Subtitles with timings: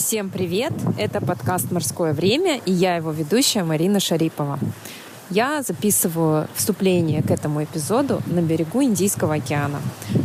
[0.00, 0.72] Всем привет!
[0.96, 4.58] Это подкаст «Морское время» и я его ведущая Марина Шарипова.
[5.28, 9.78] Я записываю вступление к этому эпизоду на берегу Индийского океана,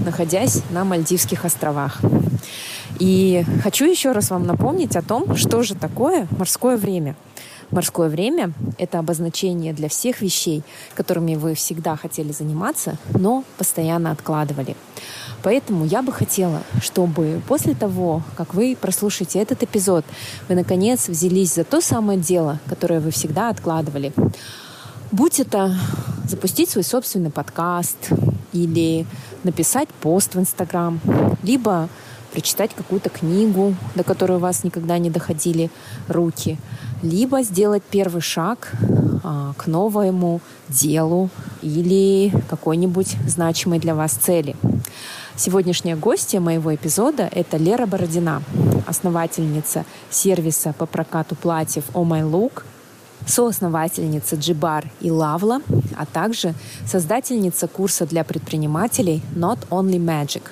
[0.05, 1.99] находясь на Мальдивских островах.
[2.99, 7.17] И хочу еще раз вам напомнить о том, что же такое морское время.
[7.71, 14.75] Морское время— это обозначение для всех вещей, которыми вы всегда хотели заниматься, но постоянно откладывали.
[15.43, 20.05] Поэтому я бы хотела, чтобы после того, как вы прослушаете этот эпизод,
[20.47, 24.13] вы наконец взялись за то самое дело, которое вы всегда откладывали.
[25.11, 25.75] Будь это
[26.27, 28.09] запустить свой собственный подкаст
[28.53, 29.05] или
[29.43, 30.99] написать пост в Инстаграм,
[31.43, 31.89] либо
[32.31, 35.69] прочитать какую-то книгу, до которой у вас никогда не доходили
[36.09, 36.57] руки,
[37.01, 38.71] либо сделать первый шаг
[39.23, 41.29] а, к новому делу
[41.61, 44.55] или какой-нибудь значимой для вас цели.
[45.37, 48.41] Сегодняшняя гостья моего эпизода— это Лера Бородина,
[48.87, 52.63] основательница сервиса по прокату платьев Oh My Look,
[53.27, 55.61] соосновательница Джибар и Лавла,
[55.97, 56.53] а также
[56.85, 60.43] создательница курса для предпринимателей Not Only Magic.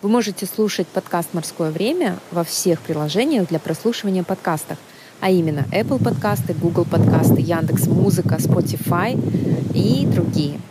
[0.00, 4.78] Вы можете слушать подкаст «Морское время» во всех приложениях для прослушивания подкастов,
[5.20, 9.18] а именно Apple подкасты, Google подкасты, Яндекс Музыка, Spotify
[9.74, 10.60] и другие–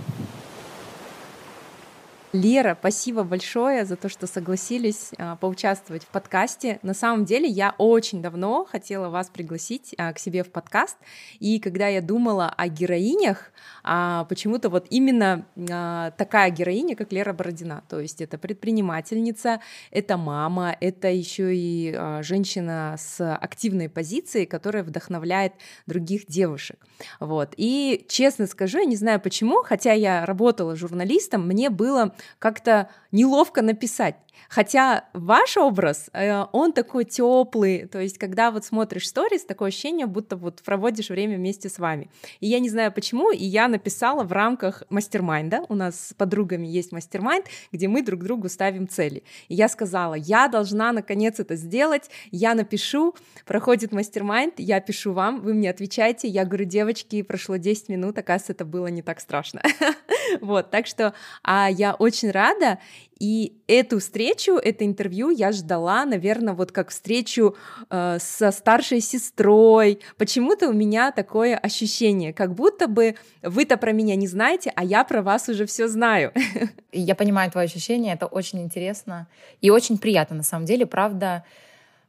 [2.34, 6.78] Лера, спасибо большое за то, что согласились а, поучаствовать в подкасте.
[6.84, 10.98] На самом деле я очень давно хотела вас пригласить а, к себе в подкаст,
[11.40, 13.52] и когда я думала о героинях,
[13.90, 20.18] а, почему-то вот именно а, такая героиня, как Лера Бородина, то есть это предпринимательница, это
[20.18, 25.54] мама, это еще и а, женщина с активной позицией, которая вдохновляет
[25.86, 26.86] других девушек.
[27.22, 27.54] Вот.
[27.56, 33.62] И честно скажу, я не знаю почему, хотя я работала журналистом, мне было как-то неловко
[33.62, 34.16] написать.
[34.50, 40.06] Хотя ваш образ, э, он такой теплый, то есть когда вот смотришь сторис, такое ощущение,
[40.06, 42.10] будто вот проводишь время вместе с вами.
[42.40, 46.68] И я не знаю почему, и я написала в рамках мастер-майнда, у нас с подругами
[46.68, 49.24] есть мастер-майнд, где мы друг другу ставим цели.
[49.48, 53.16] И я сказала, я должна наконец это сделать, я напишу,
[53.46, 58.54] проходит мастер-майнд, я пишу вам, вы мне отвечаете, я говорю, девочки, прошло 10 минут, оказывается,
[58.54, 59.62] это было не так страшно.
[60.42, 62.80] Вот, так что а я очень рада,
[63.20, 67.56] и эту встречу, это интервью я ждала, наверное, вот как встречу
[67.90, 70.00] э, со старшей сестрой.
[70.18, 75.04] Почему-то у меня такое ощущение, как будто бы вы-то про меня не знаете, а я
[75.04, 76.32] про вас уже все знаю.
[76.92, 79.28] Я понимаю твое ощущение, это очень интересно
[79.62, 81.44] и очень приятно на самом деле, правда.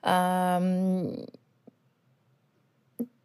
[0.02, 1.26] Эм...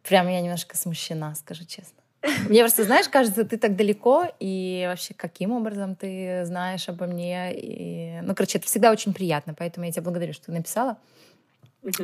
[0.02, 2.03] Прям я немножко смущена, скажу честно.
[2.48, 7.52] Мне просто, знаешь, кажется, ты так далеко, и вообще каким образом ты знаешь обо мне.
[7.54, 8.20] И...
[8.22, 10.96] Ну, короче, это всегда очень приятно, поэтому я тебя благодарю, что ты написала.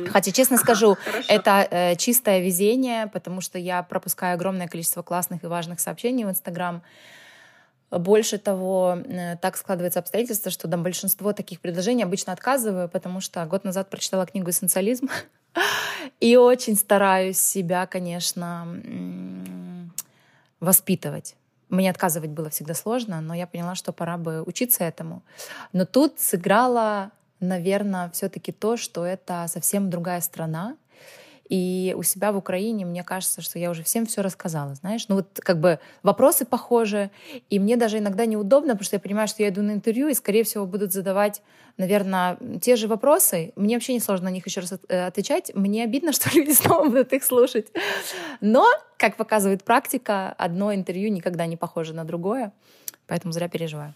[0.09, 1.25] Хотя, честно скажу, Хорошо.
[1.27, 6.29] это э, чистое везение, потому что я пропускаю огромное количество классных и важных сообщений в
[6.29, 6.83] Инстаграм.
[7.89, 13.43] Больше того, э, так складывается обстоятельство, что там большинство таких предложений обычно отказываю, потому что
[13.45, 15.09] год назад прочитала книгу «Эссенциализм»
[16.19, 18.67] и очень стараюсь себя, конечно,
[20.61, 21.35] воспитывать.
[21.67, 25.23] Мне отказывать было всегда сложно, но я поняла, что пора бы учиться этому.
[25.73, 30.77] Но тут сыграла, наверное, все-таки то, что это совсем другая страна,
[31.51, 35.09] и у себя в Украине мне кажется, что я уже всем все рассказала, знаешь.
[35.09, 37.11] Ну вот как бы вопросы похожи,
[37.49, 40.13] и мне даже иногда неудобно, потому что я понимаю, что я иду на интервью, и,
[40.13, 41.41] скорее всего, будут задавать,
[41.75, 43.51] наверное, те же вопросы.
[43.57, 45.51] Мне вообще не сложно на них еще раз э, отвечать.
[45.53, 47.67] Мне обидно, что люди снова будут их слушать.
[48.39, 52.53] Но, как показывает практика, одно интервью никогда не похоже на другое,
[53.07, 53.93] поэтому зря переживаю.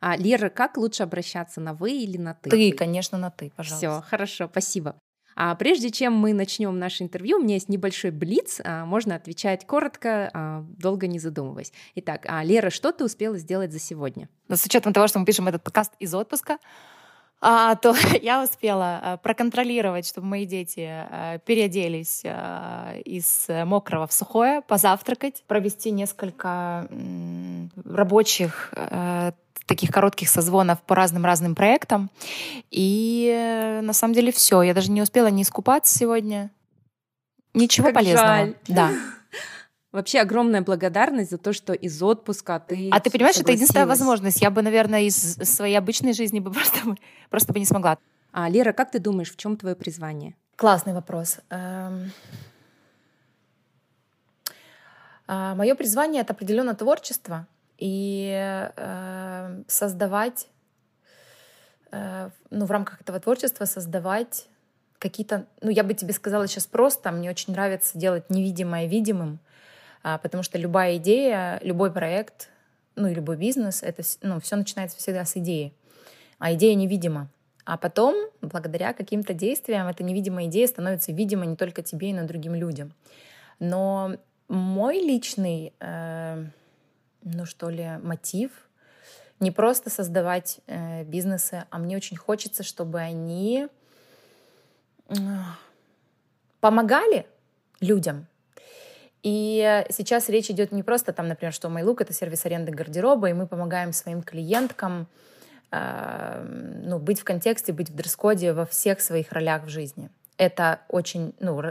[0.00, 2.50] А, Лера, как лучше обращаться, на вы или на ты?
[2.50, 4.00] Ты, конечно, на ты, пожалуйста.
[4.00, 4.94] Все, хорошо, спасибо.
[5.40, 9.64] А прежде чем мы начнем наше интервью, у меня есть небольшой блиц, а, можно отвечать
[9.64, 11.72] коротко, а, долго не задумываясь.
[11.94, 14.28] Итак, а, Лера, что ты успела сделать за сегодня?
[14.48, 16.58] Ну, с учетом того, что мы пишем этот подкаст из отпуска,
[17.40, 24.12] а, то я успела а, проконтролировать, чтобы мои дети а, переоделись а, из мокрого в
[24.12, 26.88] сухое, позавтракать, провести несколько
[27.84, 29.34] рабочих а,
[29.68, 32.10] таких коротких созвонов по разным-разным проектам.
[32.70, 34.62] И э, на самом деле все.
[34.62, 36.50] Я даже не успела не искупаться сегодня.
[37.54, 38.26] Ничего как полезного.
[38.26, 38.54] Жаль.
[38.66, 38.90] Да.
[39.92, 42.88] Вообще огромная благодарность за то, что из отпуска ты.
[42.90, 44.40] А ты понимаешь, это единственная возможность.
[44.40, 46.78] Я бы, наверное, из своей обычной жизни бы просто,
[47.30, 47.98] просто бы не смогла.
[48.32, 50.34] А Лера, как ты думаешь, в чем твое призвание?
[50.56, 51.38] Классный вопрос.
[51.50, 52.10] Эм...
[55.26, 57.46] А, Мое призвание это определенно творчество
[57.78, 60.48] и э, создавать,
[61.90, 64.46] э, ну, в рамках этого творчества создавать
[64.98, 69.38] какие-то, ну, я бы тебе сказала сейчас просто, мне очень нравится делать невидимое видимым,
[70.02, 72.50] а, потому что любая идея, любой проект,
[72.96, 75.72] ну, и любой бизнес, это, ну, все начинается всегда с идеи,
[76.38, 77.28] а идея невидима.
[77.64, 82.26] А потом, благодаря каким-то действиям, эта невидимая идея становится видима не только тебе, но и
[82.26, 82.94] другим людям.
[83.60, 84.16] Но
[84.48, 86.44] мой личный, э,
[87.32, 88.50] ну что ли, мотив
[89.40, 93.68] не просто создавать э, бизнесы, а мне очень хочется, чтобы они
[96.60, 97.26] помогали
[97.80, 98.26] людям.
[99.22, 103.32] И сейчас речь идет не просто там, например, что MyLook— это сервис аренды гардероба, и
[103.32, 105.08] мы помогаем своим клиенткам
[105.70, 110.10] э, ну, быть в контексте, быть в дресс-коде во всех своих ролях в жизни.
[110.36, 111.62] Это очень, ну,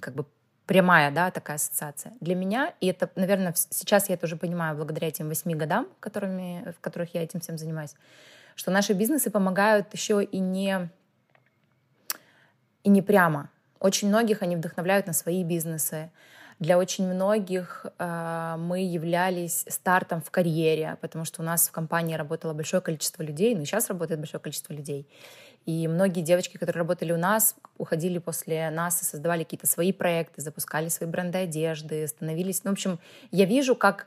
[0.00, 0.24] как бы
[0.70, 2.12] прямая, да, такая ассоциация.
[2.20, 6.72] Для меня, и это, наверное, сейчас я это уже понимаю благодаря этим восьми годам, которыми,
[6.78, 7.96] в которых я этим всем занимаюсь,
[8.54, 10.88] что наши бизнесы помогают еще и не
[12.84, 13.50] и не прямо.
[13.80, 16.08] Очень многих они вдохновляют на свои бизнесы.
[16.60, 22.14] Для очень многих э, мы являлись стартом в карьере, потому что у нас в компании
[22.14, 25.08] работало большое количество людей, ну и сейчас работает большое количество людей.
[25.66, 30.40] И многие девочки, которые работали у нас, уходили после нас и создавали какие-то свои проекты,
[30.40, 32.64] запускали свои бренды одежды, становились...
[32.64, 32.98] Ну, в общем,
[33.30, 34.06] я вижу, как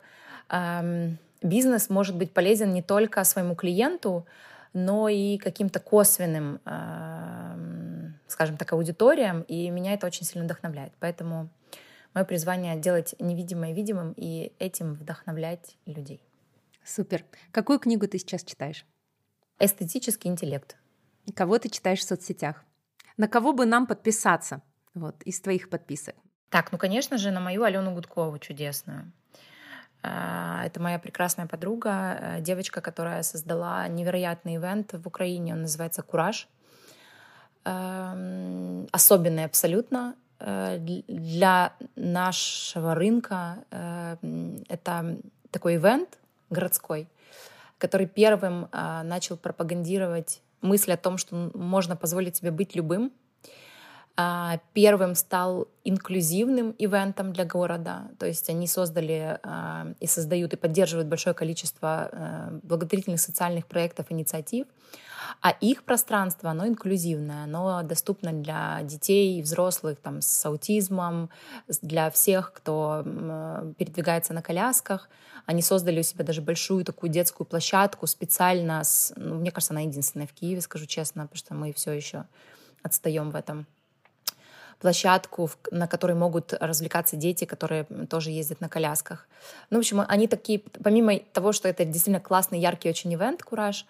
[0.49, 4.25] эм, бизнес может быть полезен не только своему клиенту,
[4.73, 10.93] но и каким-то косвенным, э, скажем так, аудиториям, и меня это очень сильно вдохновляет.
[10.99, 11.49] Поэтому
[12.15, 16.21] мое призвание делать невидимое видимым и этим вдохновлять людей.
[16.83, 17.23] Супер.
[17.51, 18.85] Какую книгу ты сейчас читаешь?
[19.59, 20.75] Эстетический интеллект.
[21.35, 22.63] Кого ты читаешь в соцсетях?
[23.17, 24.61] На кого бы нам подписаться
[24.93, 26.15] вот, из твоих подписок?
[26.49, 29.11] Так, ну, конечно же, на мою Алену Гудкову чудесную.
[30.03, 36.03] А, это моя прекрасная подруга, э, девочка, которая создала невероятный ивент в Украине, он называется
[36.03, 36.47] «Кураж».
[37.65, 43.63] Эм, особенный абсолютно э, для нашего рынка.
[43.71, 44.17] Э,
[44.67, 45.17] это
[45.49, 47.07] такой ивент городской,
[47.79, 53.11] который первым начал пропагандировать мысль о том, что можно позволить себе быть любым,
[54.15, 58.11] а, первым стал инклюзивным ивентом для города.
[58.19, 64.07] То есть они создали а, и создают и поддерживают большое количество а, благотворительных социальных проектов,
[64.09, 64.67] инициатив.
[65.41, 71.29] А их пространство, оно инклюзивное, оно доступно для детей и взрослых там, с аутизмом,
[71.81, 73.03] для всех, кто
[73.77, 75.09] передвигается на колясках.
[75.45, 78.83] Они создали у себя даже большую такую детскую площадку специально.
[78.83, 82.25] С, ну, мне кажется, она единственная в Киеве, скажу честно, потому что мы все еще
[82.81, 83.65] отстаем в этом
[84.79, 89.27] площадку, на которой могут развлекаться дети, которые тоже ездят на колясках.
[89.69, 93.85] Ну, в общем, они такие, помимо того, что это действительно классный, яркий очень ивент «Кураж»,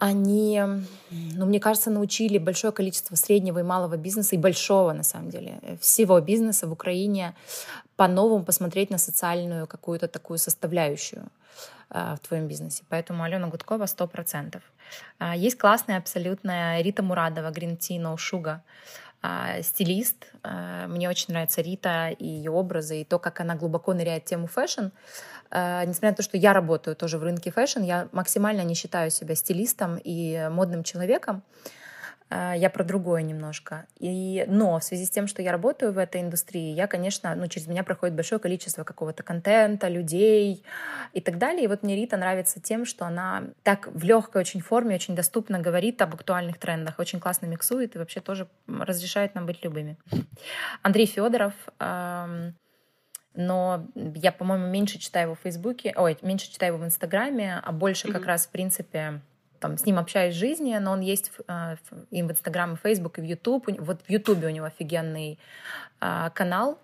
[0.00, 0.62] они,
[1.10, 5.60] ну, мне кажется, научили большое количество среднего и малого бизнеса, и большого, на самом деле,
[5.80, 7.34] всего бизнеса в Украине
[7.96, 11.24] по-новому посмотреть на социальную какую-то такую составляющую
[11.90, 12.82] э, в твоем бизнесе.
[12.88, 14.60] Поэтому Алена Гудкова 100%.
[15.18, 18.60] Э, есть классная абсолютная Рита Мурадова, Green Tea No Sugar.
[19.22, 20.32] А, стилист.
[20.42, 24.24] А, мне очень нравится Рита и ее образы, и то, как она глубоко ныряет в
[24.24, 24.86] тему fashion.
[25.50, 29.10] А, несмотря на то, что я работаю тоже в рынке fashion, я максимально не считаю
[29.10, 31.42] себя стилистом и модным человеком.
[32.30, 33.86] Я про другое немножко.
[33.98, 37.48] И, но в связи с тем, что я работаю в этой индустрии, я, конечно, ну,
[37.48, 40.64] через меня проходит большое количество какого-то контента, людей
[41.12, 41.64] и так далее.
[41.64, 45.58] И вот мне Рита нравится тем, что она так в легкой очень форме, очень доступно
[45.58, 49.96] говорит об актуальных трендах, очень классно миксует и вообще тоже разрешает нам быть любыми.
[50.82, 51.54] Андрей Федоров,
[53.34, 57.72] но я, по-моему, меньше читаю его в Фейсбуке, ой, меньше читаю его в Инстаграме, а
[57.72, 58.12] больше mm-hmm.
[58.12, 59.20] как раз, в принципе,
[59.60, 61.76] там, с ним общаюсь в жизни, но он есть э,
[62.10, 63.68] и в Инстаграм, и в Фейсбук, и в Ютуб.
[63.78, 65.38] Вот в Ютубе у него офигенный
[66.00, 66.78] э, канал.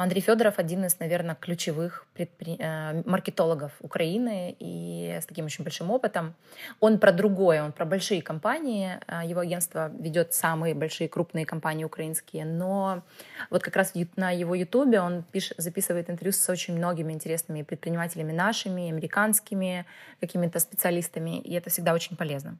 [0.00, 2.56] Андрей Федоров один из, наверное, ключевых предпри...
[2.58, 6.34] Э, маркетологов Украины и с таким очень большим опытом.
[6.80, 8.98] Он про другое, он про большие компании.
[9.06, 13.02] Э, его агентство ведет самые большие крупные компании украинские, но
[13.50, 15.52] вот как раз на его ютубе он пиш...
[15.58, 19.84] записывает интервью с очень многими интересными предпринимателями нашими, американскими,
[20.20, 22.56] какими-то специалистами, и это всегда очень полезно.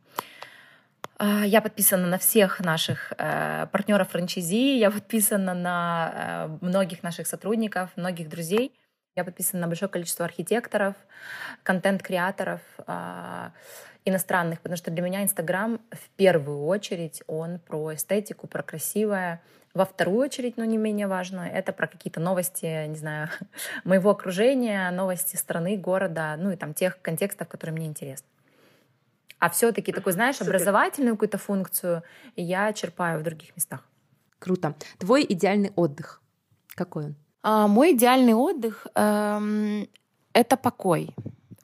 [1.24, 7.28] А, я подписана на всех наших э, партнеров франчайзи, я подписана на э, многих наших
[7.28, 8.72] сотрудников, многих друзей.
[9.14, 10.96] Я подписана на большое количество архитекторов,
[11.62, 13.50] контент-креаторов э,
[14.04, 19.40] иностранных, потому что для меня Инстаграм в первую очередь он про эстетику, про красивое.
[19.74, 23.28] Во вторую очередь, но не менее важно, это про какие-то новости, не знаю,
[23.84, 28.26] моего окружения, новости страны, города, ну и там тех контекстов, которые мне интересны.
[29.42, 30.50] А все-таки такой, знаешь, Супер.
[30.54, 32.04] образовательную какую-то функцию
[32.36, 33.80] я черпаю в других местах.
[34.38, 34.76] Круто.
[34.98, 36.22] Твой идеальный отдых
[36.76, 37.14] какой он?
[37.42, 39.88] А, мой идеальный отдых эм,
[40.32, 41.10] это покой.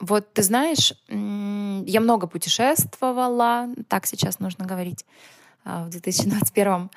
[0.01, 5.05] Вот ты знаешь, я много путешествовала, так сейчас нужно говорить.
[5.65, 6.89] А, в 2021.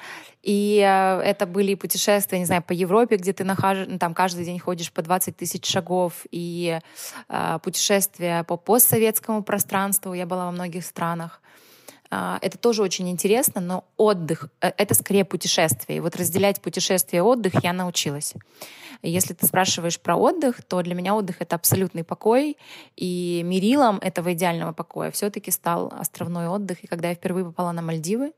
[0.42, 3.78] И э, это были путешествия, не знаю, по Европе, где ты нахож...
[3.86, 6.78] Ну, там каждый день ходишь по 20 тысяч шагов, и
[7.28, 10.14] э, путешествия по постсоветскому пространству.
[10.14, 11.40] Я была во многих странах.
[12.14, 15.96] А, это тоже очень интересно, но отдых э,— это скорее путешествие.
[15.96, 18.34] И вот разделять путешествие и отдых я научилась.
[19.02, 22.58] Если ты спрашиваешь про отдых, то для меня отдых— это абсолютный покой,
[22.96, 26.84] и мерилом этого идеального покоя все таки стал островной отдых.
[26.84, 28.32] И когда я впервые попала на Мальдивы,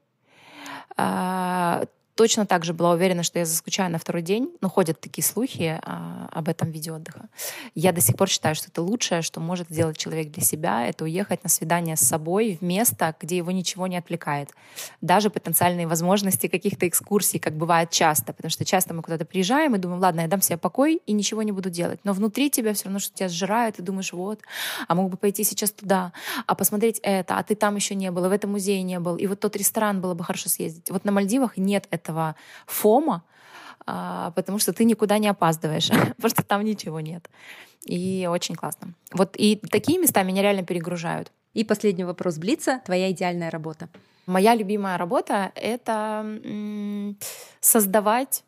[0.96, 1.82] а,
[2.14, 5.80] точно так же была уверена, что я заскучаю на второй день, но ходят такие слухи
[5.82, 7.28] а, об этом виде отдыха.
[7.74, 11.04] Я до сих пор считаю, что это лучшее, что может сделать человек для себя, это
[11.04, 14.50] уехать на свидание с собой в место, где его ничего не отвлекает.
[15.00, 19.78] Даже потенциальные возможности каких-то экскурсий, как бывает часто, потому что часто мы куда-то приезжаем и
[19.78, 22.00] думаем, ладно, я дам себе покой и ничего не буду делать.
[22.04, 24.40] Но внутри тебя все равно что тебя сжирает, и думаешь, вот,
[24.86, 26.12] а мог бы пойти сейчас туда,
[26.46, 29.16] а посмотреть это, а ты там еще не был, и в этом музее не был,
[29.16, 30.90] и вот тот ресторан было бы хорошо съездить.
[30.90, 33.22] Вот на Мальдивах нет этого этого фома,
[33.86, 35.90] а, потому что ты никуда не опаздываешь,
[36.26, 37.28] что там ничего нет.
[37.84, 38.94] И очень классно.
[39.12, 41.32] Вот и такие места меня реально перегружают.
[41.52, 42.80] И последний вопрос Блица.
[42.84, 43.88] Твоя идеальная работа?
[44.26, 47.14] Моя любимая работа— это
[47.60, 48.42] создавать,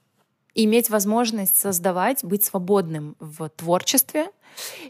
[0.54, 4.30] иметь возможность создавать, быть свободным в творчестве.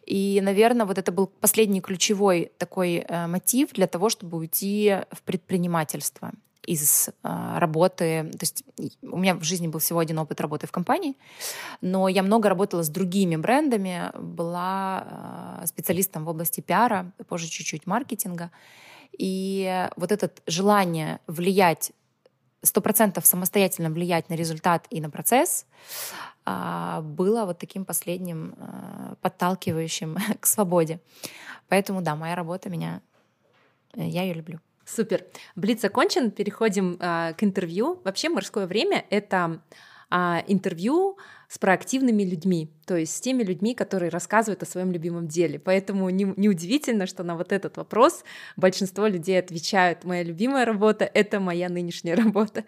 [0.07, 5.23] И, наверное, вот это был последний ключевой такой э, мотив для того, чтобы уйти в
[5.23, 6.31] предпринимательство
[6.67, 7.13] из э,
[7.59, 8.31] работы.
[8.33, 8.65] То есть
[9.03, 11.17] у меня в жизни был всего один опыт работы в компании,
[11.81, 17.87] но я много работала с другими брендами, была э, специалистом в области пиара, позже чуть-чуть
[17.87, 18.51] маркетинга.
[19.17, 21.93] И вот это желание влиять
[22.63, 25.67] сто процентов самостоятельно влиять на результат и на процесс
[26.45, 28.57] а, было вот таким последним
[29.21, 31.01] подталкивающим к свободе.
[31.69, 33.01] Поэтому да, моя работа меня,
[33.95, 34.61] я ее люблю.
[34.87, 35.25] Супер.
[35.57, 38.01] Блиц окончен, переходим а, к интервью.
[38.05, 39.61] Вообще морское время— это
[40.11, 45.27] а, интервью с проактивными людьми, то есть с теми людьми, которые рассказывают о своем любимом
[45.27, 45.59] деле.
[45.59, 48.25] Поэтому неудивительно, не что на вот этот вопрос
[48.57, 52.65] большинство людей отвечают, моя любимая работа— это моя нынешняя работа.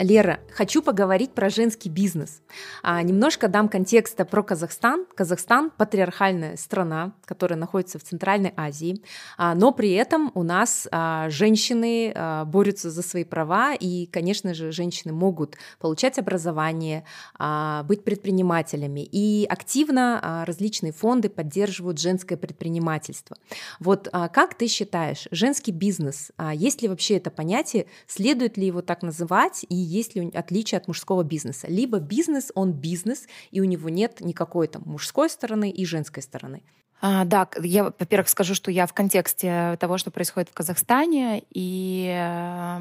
[0.00, 2.40] Лера, хочу поговорить про женский бизнес.
[2.82, 5.04] А, немножко дам контекста про Казахстан.
[5.14, 9.02] Казахстан— патриархальная страна, которая находится в Центральной Азии,
[9.36, 14.54] а, но при этом у нас а, женщины а, борются за свои права, и, конечно
[14.54, 17.04] же, женщины могут получать образование,
[17.38, 23.36] а, быть предпринимателями, и активно а, различные фонды поддерживают женское предпринимательство.
[23.80, 28.66] Вот а, как ты считаешь, женский бизнес, а, есть ли вообще это понятие, следует ли
[28.66, 31.66] его так называть, и есть ли отличие от мужского бизнеса.
[31.68, 36.62] Либо бизнес, он бизнес, и у него нет никакой там мужской стороны и женской стороны.
[37.02, 41.42] А, да, я, во-первых, скажу, что я в контексте того, что происходит в Казахстане.
[41.50, 42.78] И э,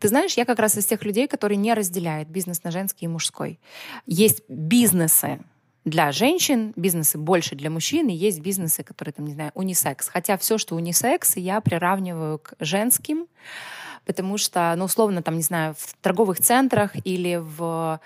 [0.00, 3.08] ты знаешь, я как раз из тех людей, которые не разделяют бизнес на женский и
[3.08, 3.60] мужской.
[4.06, 5.38] Есть бизнесы,
[5.84, 10.08] для женщин, бизнесы больше для мужчин, и есть бизнесы, которые, там, не знаю, унисекс.
[10.08, 13.26] Хотя все, что унисекс, я приравниваю к женским
[14.06, 18.00] потому что, ну, условно, там, не знаю, в торговых центрах или в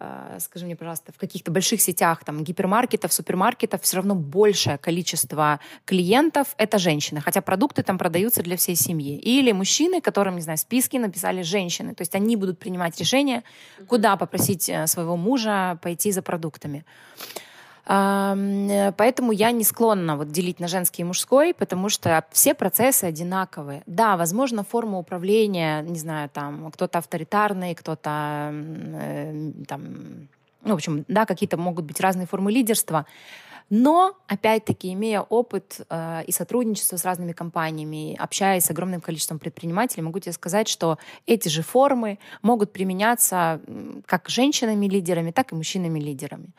[0.00, 5.60] э, скажи мне, пожалуйста, в каких-то больших сетях, там, гипермаркетов, супермаркетов, все равно большее количество
[5.84, 9.18] клиентов— это женщины, хотя продукты там продаются для всей семьи.
[9.18, 13.42] Или мужчины, которым, не знаю, списки написали женщины, то есть они будут принимать решение,
[13.86, 16.84] куда попросить э, своего мужа пойти за продуктами.
[17.88, 23.82] Поэтому я не склонна вот делить на женский и мужской, потому что все процессы одинаковые.
[23.86, 30.28] Да, возможно, форма управления, не знаю, там кто-то авторитарный, кто-то э, там,
[30.64, 33.06] ну, в общем, да, какие-то могут быть разные формы лидерства.
[33.70, 40.02] Но, опять-таки, имея опыт э, и сотрудничество с разными компаниями, общаясь с огромным количеством предпринимателей,
[40.02, 43.60] могу тебе сказать, что эти же формы могут применяться
[44.06, 46.54] как женщинами-лидерами, так и мужчинами-лидерами.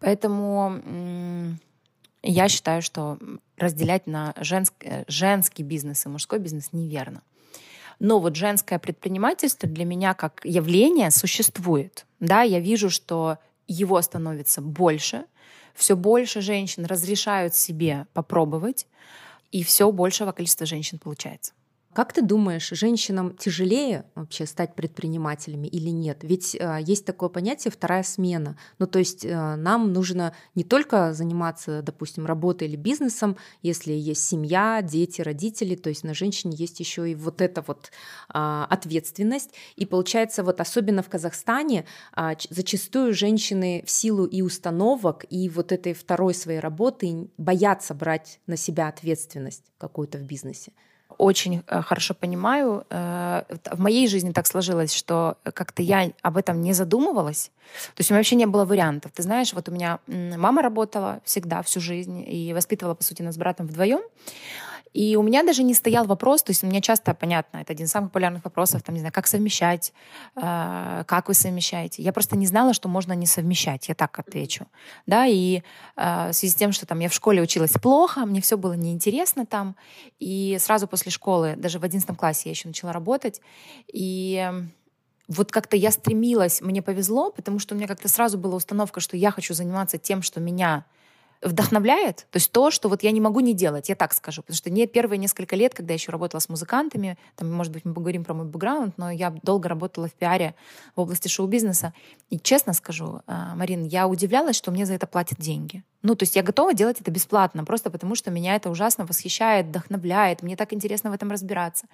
[0.00, 0.80] Поэтому
[2.22, 3.18] я считаю, что
[3.58, 7.22] разделять на женский, э, женский бизнес и мужской бизнес неверно.
[8.00, 12.06] Но вот женское предпринимательство для меня как явление существует.
[12.20, 15.26] Да, я вижу, что его становится больше,
[15.74, 18.86] все больше женщин разрешают себе попробовать,
[19.52, 21.52] и все большего количества женщин получается.
[21.94, 26.18] Как ты думаешь, женщинам тяжелее вообще стать предпринимателями или нет?
[26.22, 28.58] Ведь э, есть такое понятие вторая смена.
[28.80, 34.26] Ну, то есть э, нам нужно не только заниматься, допустим, работой или бизнесом, если есть
[34.26, 37.92] семья, дети, родители, то есть на женщине есть еще и вот эта вот
[38.28, 39.50] э, ответственность.
[39.76, 41.86] И получается, вот особенно в Казахстане
[42.16, 48.40] э, зачастую женщины в силу и установок, и вот этой второй своей работы боятся брать
[48.48, 50.72] на себя ответственность какую-то в бизнесе
[51.18, 52.84] очень э, хорошо понимаю.
[52.90, 57.50] Э, в моей жизни так сложилось, что как-то я об этом не задумывалась.
[57.94, 59.12] То есть у меня вообще не было вариантов.
[59.14, 63.34] Ты знаешь, вот у меня мама работала всегда, всю жизнь, и воспитывала, по сути, нас
[63.34, 64.00] с братом вдвоем.
[64.94, 67.86] И у меня даже не стоял вопрос, то есть у меня часто, понятно, это один
[67.86, 69.92] из самых популярных вопросов, там, не знаю, как совмещать,
[70.36, 72.00] э, как вы совмещаете.
[72.02, 74.66] Я просто не знала, что можно не совмещать, я так отвечу.
[75.06, 75.62] Да, и
[75.96, 78.74] э, в связи с тем, что там я в школе училась плохо, мне все было
[78.74, 79.74] неинтересно там,
[80.20, 83.40] и сразу после школы, даже в одиннадцатом классе я еще начала работать,
[83.92, 84.48] и
[85.26, 89.16] вот как-то я стремилась, мне повезло, потому что у меня как-то сразу была установка, что
[89.16, 90.84] я хочу заниматься тем, что меня
[91.44, 94.56] вдохновляет, то есть то, что вот я не могу не делать, я так скажу, потому
[94.56, 97.92] что не первые несколько лет, когда я еще работала с музыкантами, там, может быть, мы
[97.92, 100.54] поговорим про мой бэкграунд, но я долго работала в пиаре
[100.96, 101.92] в области шоу-бизнеса,
[102.30, 105.84] и честно скажу, а, Марин, я удивлялась, что мне за это платят деньги.
[106.02, 109.66] Ну, то есть я готова делать это бесплатно, просто потому что меня это ужасно восхищает,
[109.66, 111.86] вдохновляет, мне так интересно в этом разбираться.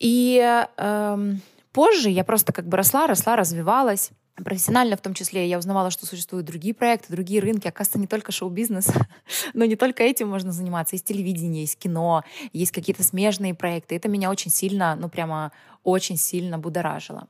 [0.00, 0.38] И
[0.76, 1.40] эм,
[1.72, 6.06] позже я просто как бы росла, росла, развивалась, профессионально в том числе я узнавала, что
[6.06, 7.68] существуют другие проекты, другие рынки.
[7.68, 8.88] Оказывается, не только шоу-бизнес,
[9.54, 10.96] но не только этим можно заниматься.
[10.96, 13.96] Есть телевидение, есть кино, есть какие-то смежные проекты.
[13.96, 15.52] Это меня очень сильно, ну прямо
[15.84, 17.28] очень сильно будоражило.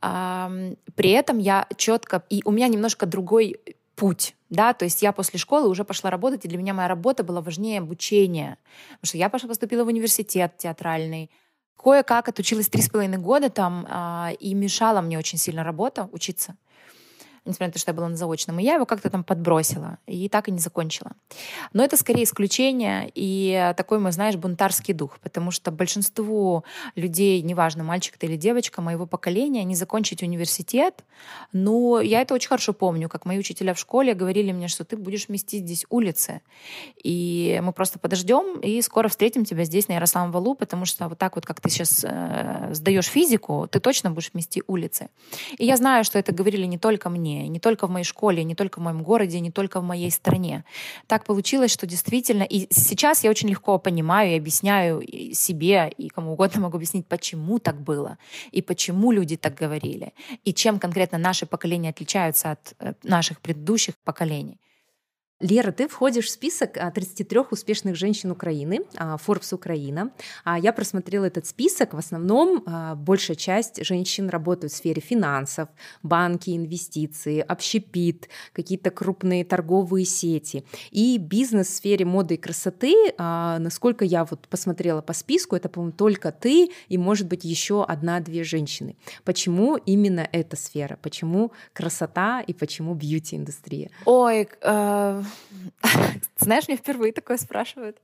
[0.00, 2.22] При этом я четко...
[2.28, 3.56] И у меня немножко другой
[3.96, 7.24] путь, да, то есть я после школы уже пошла работать, и для меня моя работа
[7.24, 8.58] была важнее обучения,
[9.00, 11.30] потому что я пошла поступила в университет театральный,
[11.76, 16.56] Кое-как отучилась три с половиной года там, а, и мешала мне очень сильно работа, учиться
[17.46, 18.58] несмотря на то, что я была на заочном.
[18.58, 21.12] И я его как-то там подбросила, и так и не закончила.
[21.72, 27.84] Но это скорее исключение и такой, мы знаешь, бунтарский дух, потому что большинству людей, неважно,
[27.84, 31.04] мальчик ты или девочка, моего поколения, не закончить университет,
[31.52, 34.96] но я это очень хорошо помню, как мои учителя в школе говорили мне, что ты
[34.96, 36.40] будешь вместить здесь улицы,
[37.02, 41.18] и мы просто подождем, и скоро встретим тебя здесь, на Ярославом валу, потому что вот
[41.18, 45.08] так вот, как ты сейчас э, сдаешь физику, ты точно будешь вмести улицы.
[45.58, 48.54] И я знаю, что это говорили не только мне, не только в моей школе, не
[48.54, 50.64] только в моем городе, не только в моей стране.
[51.06, 56.32] Так получилось, что действительно, и сейчас я очень легко понимаю и объясняю себе, и кому
[56.32, 58.18] угодно могу объяснить, почему так было,
[58.50, 60.12] и почему люди так говорили,
[60.44, 64.58] и чем конкретно наши поколения отличаются от э, наших предыдущих поколений.
[65.40, 70.10] Лера, ты входишь в список 33 а, успешных женщин Украины, а, Forbes Украина.
[70.44, 71.92] А, я просмотрела этот список.
[71.92, 72.64] В основном
[72.96, 75.68] большая часть женщин работают в сфере финансов,
[76.02, 80.64] банки, инвестиции, общепит, какие-то крупные торговые сети.
[80.90, 85.92] И бизнес в сфере моды и красоты, насколько я вот посмотрела по списку, это, по-моему,
[85.92, 88.96] только ты и, может быть, еще одна-две женщины.
[89.24, 90.98] Почему именно эта сфера?
[91.02, 93.90] Почему красота и почему бьюти-индустрия?
[94.06, 95.25] Ой, э
[96.38, 98.00] Знаешь, мне впервые такое спрашивают.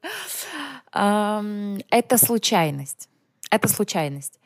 [0.92, 3.08] Это случайность.
[3.50, 4.40] Это случайность.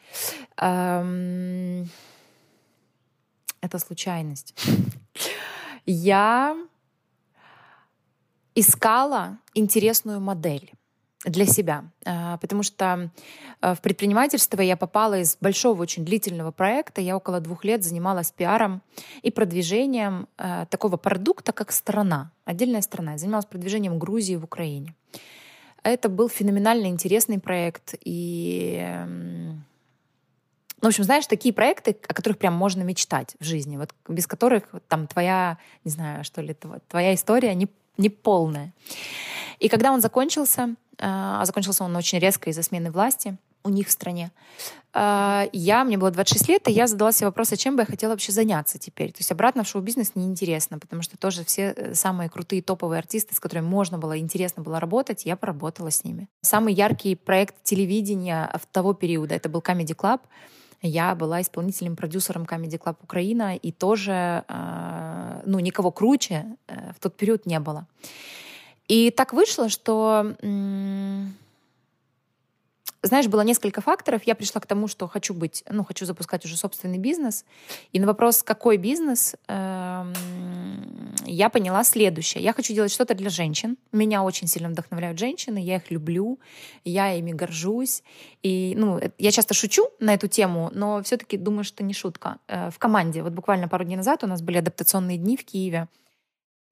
[0.57, 1.87] Это
[3.79, 4.55] случайность.
[5.87, 6.57] Я
[8.55, 10.73] искала интересную модель
[11.27, 11.85] для себя.
[12.05, 13.11] А, потому что
[13.61, 17.01] а, в предпринимательство я попала из большого, очень длительного проекта.
[17.01, 18.81] Я около двух лет занималась пиаром
[19.23, 23.13] и продвижением а, такого продукта, как страна, отдельная страна.
[23.13, 24.95] Я занималась продвижением Грузии в Украине.
[25.83, 27.95] Это был феноменально интересный проект.
[28.05, 28.85] И
[30.83, 34.27] ну, в общем, знаешь, такие проекты, о которых прям можно мечтать в жизни, вот без
[34.27, 36.55] которых там твоя, не знаю, что ли,
[36.89, 38.73] твоя история не, не полная.
[39.59, 43.91] И когда он закончился, а закончился он очень резко из-за смены власти у них в
[43.91, 44.31] стране.
[44.93, 47.87] А, я, мне было 26 лет, и я задала себе вопрос, а чем бы я
[47.87, 49.11] хотела вообще заняться теперь.
[49.11, 53.35] То есть обратно в шоу-бизнес неинтересно, потому что тоже все э, самые крутые топовые артисты,
[53.35, 56.29] с которыми можно было, интересно было работать, я поработала с ними.
[56.43, 60.21] Самый яркий проект телевидения того периода, это был Comedy Club.
[60.81, 64.45] Я была исполнительным продюсером Comedy Club Украина, и тоже,
[65.47, 67.87] ну, никого круче э, в тот период не было.
[68.89, 70.37] И так вышло, что
[73.07, 74.23] знаешь, было несколько факторов.
[74.25, 77.45] Я пришла к тому, что хочу быть, ну, хочу запускать уже собственный бизнес.
[77.93, 80.13] И на вопрос, какой бизнес, эм,
[81.25, 82.43] я поняла следующее.
[82.43, 83.77] Я хочу делать что-то для женщин.
[83.93, 86.39] Меня очень сильно вдохновляют женщины, я их люблю,
[86.85, 88.03] я ими горжусь.
[88.43, 92.39] И, ну, я часто шучу на эту тему, но все-таки думаю, что не шутка.
[92.49, 95.89] Э, в команде, вот буквально пару дней назад у нас были адаптационные дни в Киеве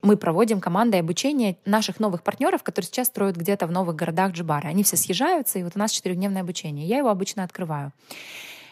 [0.05, 4.69] мы проводим командой обучение наших новых партнеров, которые сейчас строят где-то в новых городах Джибары.
[4.69, 6.87] Они все съезжаются, и вот у нас четырехдневное обучение.
[6.87, 7.93] Я его обычно открываю.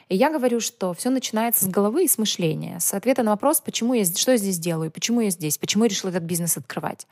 [0.08, 3.62] И я говорю, что все начинается с головы и с мышления, с ответа на вопрос,
[3.62, 7.06] почему я, что я здесь делаю, почему я здесь, почему я решила этот бизнес открывать.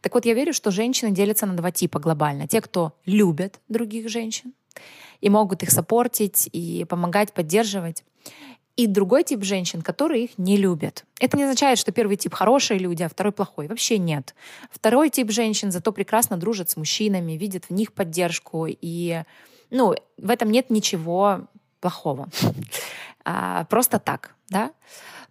[0.00, 2.46] Так вот, я верю, что женщины делятся на два типа глобально.
[2.46, 4.52] Те, кто любят других женщин
[5.20, 8.04] и могут их саппортить и помогать, поддерживать
[8.76, 11.04] и другой тип женщин, которые их не любят.
[11.18, 13.68] Это не означает, что первый тип хорошие люди, а второй плохой.
[13.68, 14.34] Вообще нет.
[14.70, 19.22] Второй тип женщин зато прекрасно дружат с мужчинами, видят в них поддержку, и
[19.70, 21.48] ну, в этом нет ничего
[21.80, 22.28] плохого.
[23.24, 24.70] А, просто так, да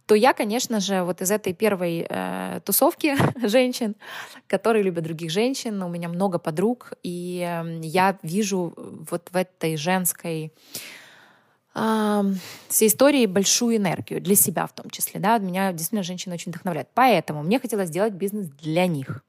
[0.05, 3.15] то я, конечно же, вот из этой первой э, тусовки
[3.47, 3.95] женщин,
[4.47, 9.77] которые любят других женщин, у меня много подруг, и э, я вижу вот в этой
[9.77, 10.53] женской
[12.69, 15.19] всей истории большую энергию для себя в том числе.
[15.19, 15.37] Да?
[15.39, 16.87] Меня действительно женщины очень вдохновляют.
[16.93, 19.23] Поэтому мне хотелось сделать бизнес для них.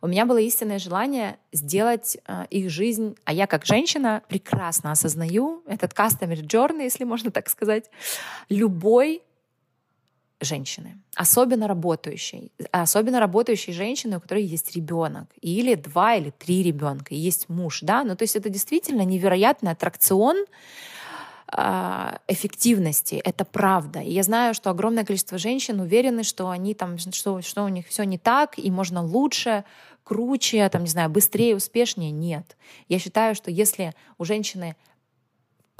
[0.00, 5.64] У меня было истинное желание сделать э, их жизнь, а я как женщина прекрасно осознаю
[5.66, 7.90] этот customer journey, если можно так сказать,
[8.48, 9.22] любой
[10.40, 17.14] женщины, особенно работающей, особенно работающей женщины, у которой есть ребенок, или два, или три ребенка,
[17.14, 20.46] есть муж, да, ну то есть это действительно невероятный аттракцион,
[22.28, 23.16] эффективности.
[23.24, 24.00] Это правда.
[24.00, 27.88] И я знаю, что огромное количество женщин уверены, что они там, что, что у них
[27.88, 29.64] все не так, и можно лучше,
[30.04, 32.10] круче, там, не знаю, быстрее, успешнее.
[32.10, 32.56] Нет.
[32.88, 34.76] Я считаю, что если у женщины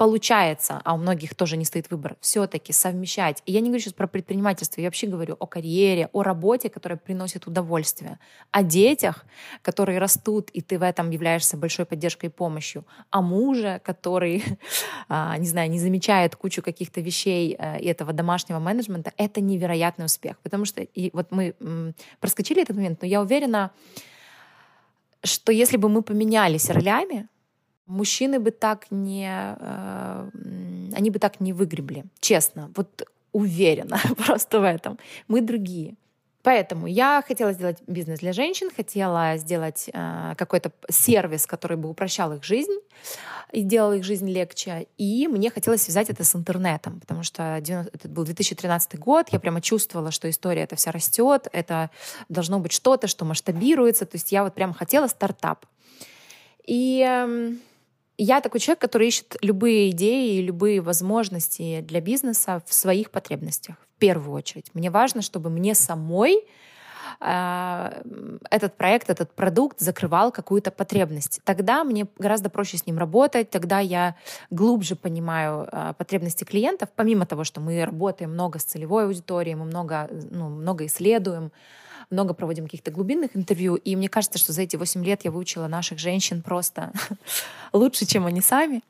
[0.01, 3.43] получается, а у многих тоже не стоит выбор, все-таки совмещать.
[3.45, 6.97] И я не говорю сейчас про предпринимательство, я вообще говорю о карьере, о работе, которая
[6.97, 8.17] приносит удовольствие,
[8.49, 9.25] о детях,
[9.61, 14.43] которые растут, и ты в этом являешься большой поддержкой и помощью, о муже, который,
[15.07, 20.05] а, не знаю, не замечает кучу каких-то вещей э, и этого домашнего менеджмента, это невероятный
[20.05, 20.39] успех.
[20.39, 21.53] Потому что, и вот мы
[22.19, 23.69] проскочили этот момент, но я уверена,
[25.23, 27.27] что если бы мы поменялись ролями,
[27.91, 30.29] мужчины бы так не, э,
[30.95, 34.97] они бы так не выгребли, честно, вот уверена просто в этом.
[35.27, 35.95] Мы другие.
[36.43, 42.33] Поэтому я хотела сделать бизнес для женщин, хотела сделать э, какой-то сервис, который бы упрощал
[42.33, 42.79] их жизнь
[43.51, 44.87] и делал их жизнь легче.
[44.97, 49.39] И мне хотелось связать это с интернетом, потому что 90, это был 2013 год, я
[49.39, 51.91] прямо чувствовала, что история эта вся растет, это
[52.27, 54.05] должно быть что-то, что масштабируется.
[54.05, 55.67] То есть я вот прямо хотела стартап.
[56.65, 57.53] И э,
[58.23, 63.75] я такой человек, который ищет любые идеи и любые возможности для бизнеса в своих потребностях,
[63.95, 64.67] в первую очередь.
[64.75, 66.45] Мне важно, чтобы мне самой
[67.19, 68.03] э,
[68.51, 71.41] этот проект, этот продукт закрывал какую-то потребность.
[71.45, 74.15] Тогда мне гораздо проще с ним работать, тогда я
[74.51, 79.65] глубже понимаю э, потребности клиентов, помимо того, что мы работаем много с целевой аудиторией, мы
[79.65, 81.51] много, ну, много исследуем,
[82.11, 85.67] много проводим каких-то глубинных интервью, и мне кажется, что за эти 8 лет я выучила
[85.67, 86.91] наших женщин просто
[87.73, 88.83] лучше, чем они сами.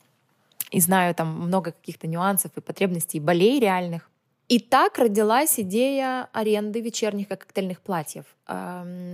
[0.72, 4.10] И знаю там много каких-то нюансов и потребностей, и болей реальных.
[4.48, 8.26] И так родилась идея аренды вечерних коктейльных платьев,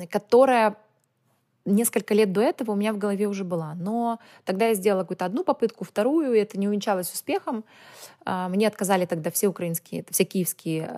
[0.10, 0.78] которая
[1.68, 3.76] несколько лет до этого у меня в голове уже была.
[3.76, 7.64] Но тогда я сделала какую-то одну попытку, вторую, и это не увенчалось успехом.
[8.26, 10.90] А, мне отказали тогда все украинские, все киевские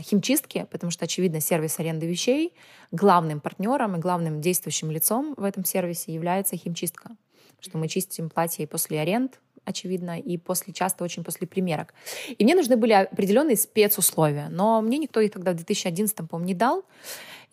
[0.00, 2.52] химчистки, потому что, очевидно, сервис аренды вещей
[2.92, 7.16] главным партнером и главным действующим лицом в этом сервисе является химчистка.
[7.60, 11.94] Что мы чистим платья и после аренд, очевидно, и после, часто очень после примерок.
[12.36, 16.54] И мне нужны были определенные спецусловия, но мне никто их тогда в 2011, по-моему, не
[16.54, 16.84] дал.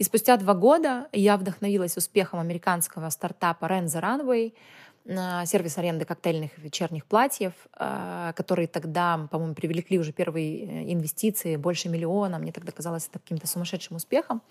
[0.02, 6.58] И спустя два года я вдохновилась успехом американского стартапа Rent the Runway, сервис аренды коктейльных
[6.58, 12.40] вечерних платьев, а, которые тогда, по-моему, привлекли уже первые э, инвестиции, больше миллиона.
[12.40, 14.42] Мне тогда казалось это каким-то сумасшедшим успехом.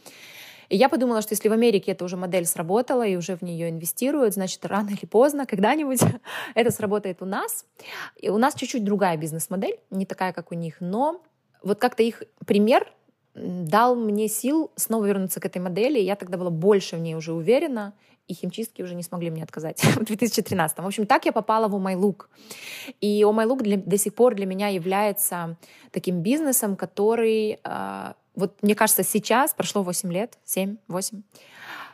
[0.68, 3.70] И я подумала, что если в Америке эта уже модель сработала и уже в нее
[3.70, 5.98] инвестируют, значит, рано или поздно, когда-нибудь
[6.54, 7.66] это сработает у нас.
[8.14, 11.20] И у нас чуть-чуть другая бизнес-модель, не такая, как у них, но
[11.60, 12.86] вот как-то их пример
[13.34, 15.98] дал мне сил снова вернуться к этой модели.
[15.98, 17.94] Я тогда была больше в ней уже уверена,
[18.26, 20.78] и химчистки уже не смогли мне отказать в 2013.
[20.78, 22.30] В общем, так я попала в Омайлук.
[23.00, 25.56] И Омайлук для, до сих пор для меня является
[25.90, 31.22] таким бизнесом, который, э, вот мне кажется, сейчас, прошло 8 лет, 7, 8,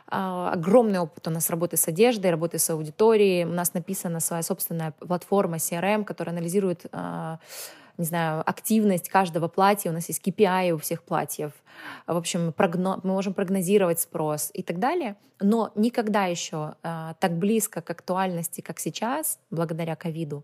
[0.09, 3.43] А, огромный опыт у нас работы с одеждой, работы с аудиторией.
[3.43, 7.39] У нас написана своя собственная платформа CRM, которая анализирует а,
[7.97, 11.51] не знаю, активность каждого платья, у нас есть KPI у всех платьев,
[12.05, 12.99] в общем, прогно...
[13.03, 18.61] мы можем прогнозировать спрос и так далее, но никогда еще э, так близко к актуальности,
[18.61, 20.43] как сейчас, благодаря ковиду,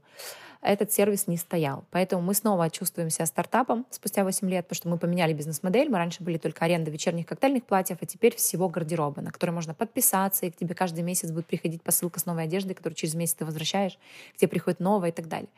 [0.62, 1.84] этот сервис не стоял.
[1.92, 5.90] Поэтому мы снова чувствуем себя стартапом спустя 8 лет, потому что мы поменяли бизнес-модель.
[5.90, 9.74] Мы раньше были только аренда вечерних коктейльных платьев, а теперь всего гардероба, на который можно
[9.74, 13.36] подписаться, и к тебе каждый месяц будет приходить посылка с новой одеждой, которую через месяц
[13.36, 13.98] ты возвращаешь,
[14.36, 15.50] к тебе приходит новая и так далее.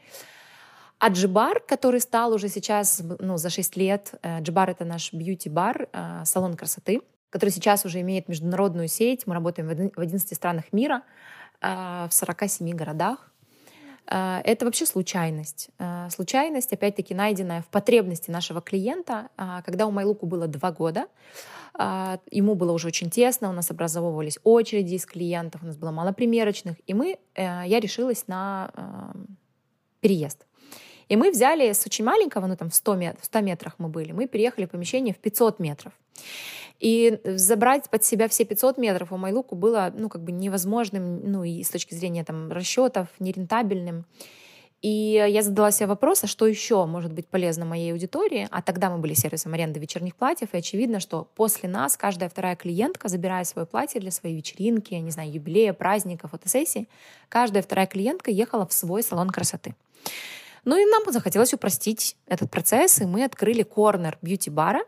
[0.97, 5.89] А Джибар, который стал уже сейчас, ну, за 6 лет, э, Джибар— это наш бьюти-бар,
[5.91, 9.27] э, салон красоты, который сейчас уже имеет международную сеть.
[9.27, 11.03] Мы работаем в 11 странах мира,
[11.61, 13.31] э, в 47 городах.
[14.07, 15.69] Это вообще случайность.
[16.09, 19.29] Случайность, опять-таки, найденная в потребности нашего клиента.
[19.65, 21.07] Когда у Майлуку было два года,
[22.29, 26.11] ему было уже очень тесно, у нас образовывались очереди из клиентов, у нас было мало
[26.11, 28.69] примерочных, и мы, я решилась на
[30.01, 30.45] переезд.
[31.09, 33.89] И мы взяли с очень маленького, ну там в 100, мет, в 100 метрах мы
[33.89, 35.93] были, мы переехали в помещение в 500 метров.
[36.79, 41.43] И забрать под себя все 500 метров у Майлуку было, ну, как бы невозможным, ну,
[41.43, 44.05] и с точки зрения там расчетов, нерентабельным.
[44.81, 48.47] И я задала себе вопрос, а что еще может быть полезно моей аудитории?
[48.51, 52.55] А тогда мы были сервисом аренды вечерних платьев, и очевидно, что после нас каждая вторая
[52.55, 56.87] клиентка, забирая свое платье для своей вечеринки, не знаю, юбилея, праздника, фотосессии,
[57.29, 59.73] каждая вторая клиентка ехала в свой салон красоты.
[60.65, 64.83] Ну и нам захотелось упростить этот процесс, и мы открыли корнер бьюти-бара.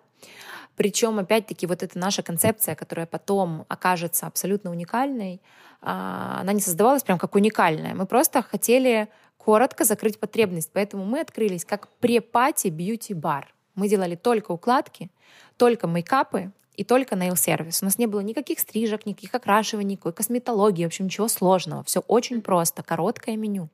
[0.75, 5.41] Причем, опять-таки, вот эта наша концепция, которая потом окажется абсолютно уникальной,
[5.81, 7.95] а, она не создавалась прям как уникальная.
[7.95, 13.53] Мы просто хотели коротко закрыть потребность, поэтому мы открылись как препати бьюти-бар.
[13.75, 15.09] Мы делали только укладки,
[15.57, 17.81] только мейкапы, и только нейл-сервис.
[17.81, 21.83] У нас не было никаких стрижек, никаких окрашиваний, никакой косметологии, в общем, ничего сложного.
[21.83, 23.69] Все очень просто, короткое меню.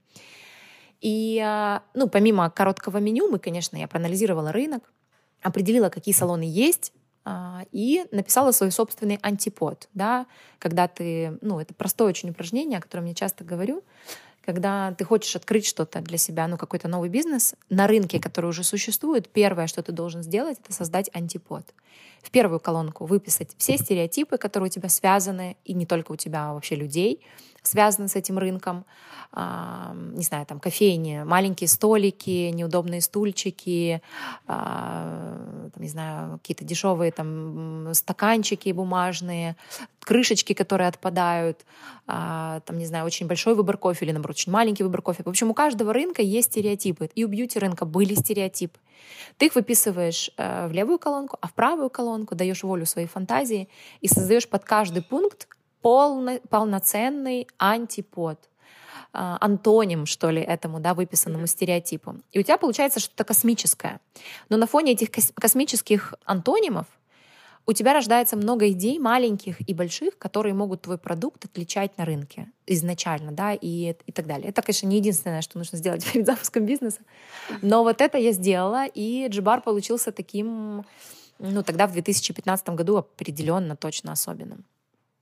[1.03, 4.89] И, а, ну, помимо короткого меню, мы, конечно, я проанализировала рынок,
[5.41, 6.93] определила, какие салоны есть,
[7.25, 10.27] а, и написала свой собственный антипод, да,
[10.59, 13.83] когда ты, ну, это простое очень упражнение, о котором я часто говорю,
[14.45, 18.63] когда ты хочешь открыть что-то для себя, ну, какой-то новый бизнес на рынке, который уже
[18.63, 21.65] существует, первое, что ты должен сделать, это создать антипод.
[22.23, 26.49] В первую колонку выписать все стереотипы, которые у тебя связаны, и не только у тебя,
[26.49, 27.21] а вообще людей,
[27.63, 28.85] связаны с этим рынком.
[29.35, 34.01] А, не знаю, там кофейни, маленькие столики, неудобные стульчики,
[34.47, 39.55] а, не знаю, какие-то дешевые там стаканчики бумажные,
[39.99, 41.65] крышечки, которые отпадают,
[42.05, 45.23] а, там, не знаю, очень большой выбор кофе или, наоборот, очень маленький выбор кофе.
[45.23, 47.09] В общем, у каждого рынка есть стереотипы.
[47.15, 48.77] И у бьюти-рынка были стереотипы.
[49.37, 53.69] Ты их выписываешь э, в левую колонку, а в правую колонку даешь волю своей фантазии
[54.01, 55.47] и создаешь под каждый пункт
[55.81, 58.49] полно, полноценный антипод
[59.15, 62.15] а, антоним, что ли, этому, да, выписанному стереотипу.
[62.31, 63.99] И у тебя получается что-то космическое.
[64.49, 66.87] Но на фоне этих космических антонимов
[67.65, 72.51] у тебя рождается много идей маленьких и больших, которые могут твой продукт отличать на рынке
[72.67, 74.49] изначально, да, и, и так далее.
[74.49, 76.99] Это, конечно, не единственное, что нужно сделать перед запуском бизнеса,
[77.61, 80.85] но вот это я сделала, и Джибар получился таким,
[81.39, 84.65] ну, тогда в 2015 году определенно точно особенным.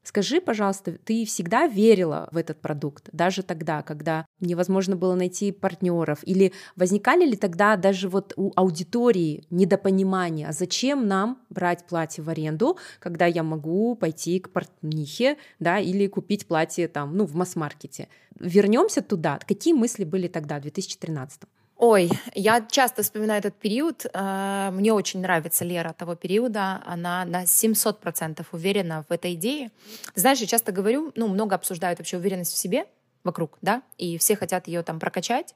[0.04, 6.20] Скажи, пожалуйста, ты всегда верила в этот продукт, даже тогда, когда невозможно было найти партнеров?
[6.24, 12.30] Или возникали ли тогда даже вот у аудитории недопонимания, а зачем нам брать платье в
[12.30, 18.08] аренду, когда я могу пойти к портнихе, да, или купить платье там, ну, в масс-маркете?
[18.40, 19.40] Вернемся туда.
[19.48, 21.42] Какие мысли были тогда, в 2013?
[21.84, 24.06] Ой, я часто вспоминаю этот период.
[24.14, 26.80] Э, мне очень нравится Лера того периода.
[26.86, 29.72] Она на 700% уверена в этой идее.
[30.14, 32.86] знаешь, я часто говорю, ну, много обсуждают вообще уверенность в себе
[33.24, 35.56] вокруг, да, и все хотят ее там прокачать.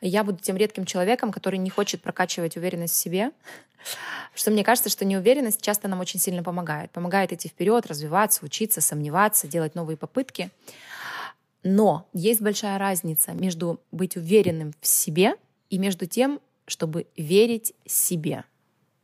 [0.00, 3.32] Я буду тем редким человеком, который не хочет прокачивать уверенность в себе,
[4.36, 6.92] что мне кажется, что неуверенность часто нам очень сильно помогает.
[6.92, 10.52] Помогает идти вперед, развиваться, учиться, сомневаться, делать новые попытки.
[11.62, 15.34] Но есть большая разница между быть уверенным в себе
[15.70, 18.44] и между тем, чтобы верить себе.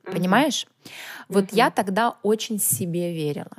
[0.05, 0.12] Mm-hmm.
[0.12, 0.66] Понимаешь?
[0.66, 0.90] Mm-hmm.
[1.29, 3.57] Вот я тогда очень себе верила.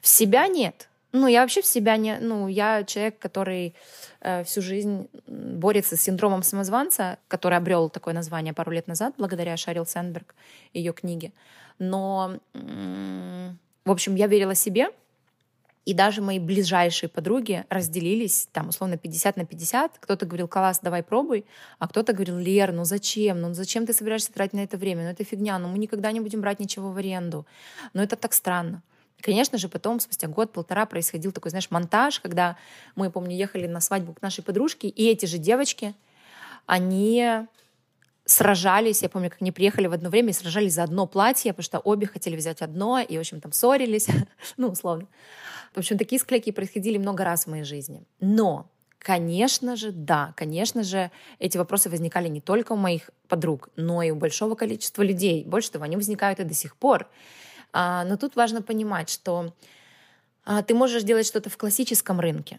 [0.00, 0.88] В себя нет.
[1.12, 2.18] Ну, я вообще в себя не...
[2.18, 3.74] Ну, я человек, который
[4.20, 9.56] э, всю жизнь борется с синдромом самозванца, который обрел такое название пару лет назад, благодаря
[9.56, 10.34] Шарил Сенберг,
[10.72, 11.32] ее книге.
[11.80, 13.50] Но, э,
[13.84, 14.90] в общем, я верила себе,
[15.86, 19.98] и даже мои ближайшие подруги разделились, там, условно, 50 на 50.
[19.98, 21.46] Кто-то говорил, класс, давай пробуй,
[21.78, 23.40] а кто-то говорил, Лер, ну зачем?
[23.40, 25.04] Ну зачем ты собираешься тратить на это время?
[25.04, 27.46] Ну это фигня, ну мы никогда не будем брать ничего в аренду.
[27.94, 28.82] Ну это так странно.
[29.22, 32.56] Конечно же, потом, спустя год-полтора, происходил такой, знаешь, монтаж, когда
[32.94, 35.94] мы, помню, ехали на свадьбу к нашей подружке, и эти же девочки,
[36.66, 37.46] они
[38.30, 41.64] сражались, я помню, как они приехали в одно время и сражались за одно платье, потому
[41.64, 44.08] что обе хотели взять одно, и, в общем, там ссорились,
[44.56, 45.08] ну, условно.
[45.74, 48.04] В общем, такие склейки происходили много раз в моей жизни.
[48.20, 54.02] Но, конечно же, да, конечно же, эти вопросы возникали не только у моих подруг, но
[54.02, 55.44] и у большого количества людей.
[55.44, 57.08] Больше того, они возникают и до сих пор.
[57.72, 59.54] А, но тут важно понимать, что
[60.44, 62.58] а, ты можешь делать что-то в классическом рынке,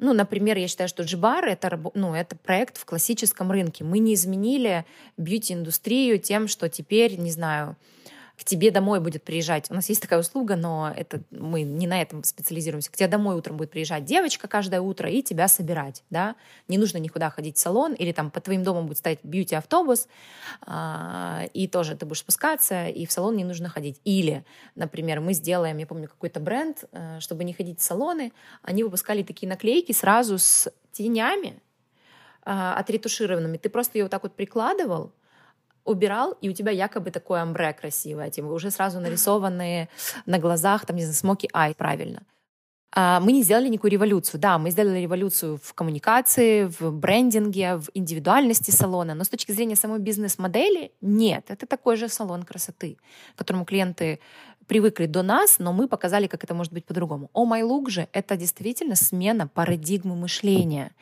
[0.00, 3.84] ну, например, я считаю, что Джибар это, ну, это проект в классическом рынке.
[3.84, 4.84] Мы не изменили
[5.16, 7.76] бьюти-индустрию тем, что теперь, не знаю,
[8.38, 9.68] к тебе домой будет приезжать.
[9.68, 12.90] У нас есть такая услуга, но это мы не на этом специализируемся.
[12.92, 16.36] К тебе домой утром будет приезжать девочка каждое утро и тебя собирать, да.
[16.68, 20.06] Не нужно никуда ходить в салон или там по твоим домам будет стоять бьюти-автобус,
[20.62, 24.00] а, и тоже ты будешь спускаться, и в салон не нужно ходить.
[24.04, 24.44] Или,
[24.76, 29.24] например, мы сделаем, я помню, какой-то бренд, э, чтобы не ходить в салоны, они выпускали
[29.24, 31.60] такие наклейки сразу с тенями,
[32.42, 33.56] а, отретушированными.
[33.56, 35.12] Ты просто ее вот так вот прикладывал,
[35.84, 39.88] убирал, и у тебя якобы такое амбре красивое, типа уже сразу нарисованные
[40.26, 42.22] на глазах, там, не знаю, смоки ай, правильно.
[42.90, 44.40] А, мы не сделали никакую революцию.
[44.40, 49.76] Да, мы сделали революцию в коммуникации, в брендинге, в индивидуальности салона, но с точки зрения
[49.76, 51.44] самой бизнес-модели нет.
[51.48, 52.96] Это такой же салон красоты,
[53.34, 54.20] к которому клиенты
[54.66, 57.30] привыкли до нас, но мы показали, как это может быть по-другому.
[57.32, 60.92] О My Look же— это действительно смена парадигмы мышления.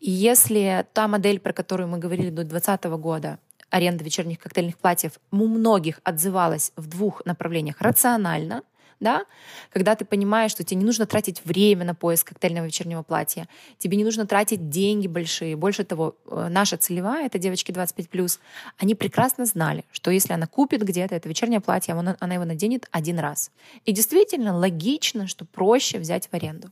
[0.00, 3.38] И если та модель, про которую мы говорили до 2020 года,
[3.74, 7.80] аренда вечерних коктейльных платьев у многих отзывалась в двух направлениях.
[7.80, 8.62] Рационально,
[9.00, 9.24] да,
[9.72, 13.96] когда ты понимаешь, что тебе не нужно тратить время на поиск коктейльного вечернего платья, тебе
[13.96, 15.56] не нужно тратить деньги большие.
[15.56, 18.38] Больше того, э, наша целевая, это девочки 25+,
[18.78, 22.86] они прекрасно знали, что если она купит где-то это вечернее платье, она, она его наденет
[22.92, 23.50] один раз.
[23.84, 26.70] И действительно логично, что проще взять в аренду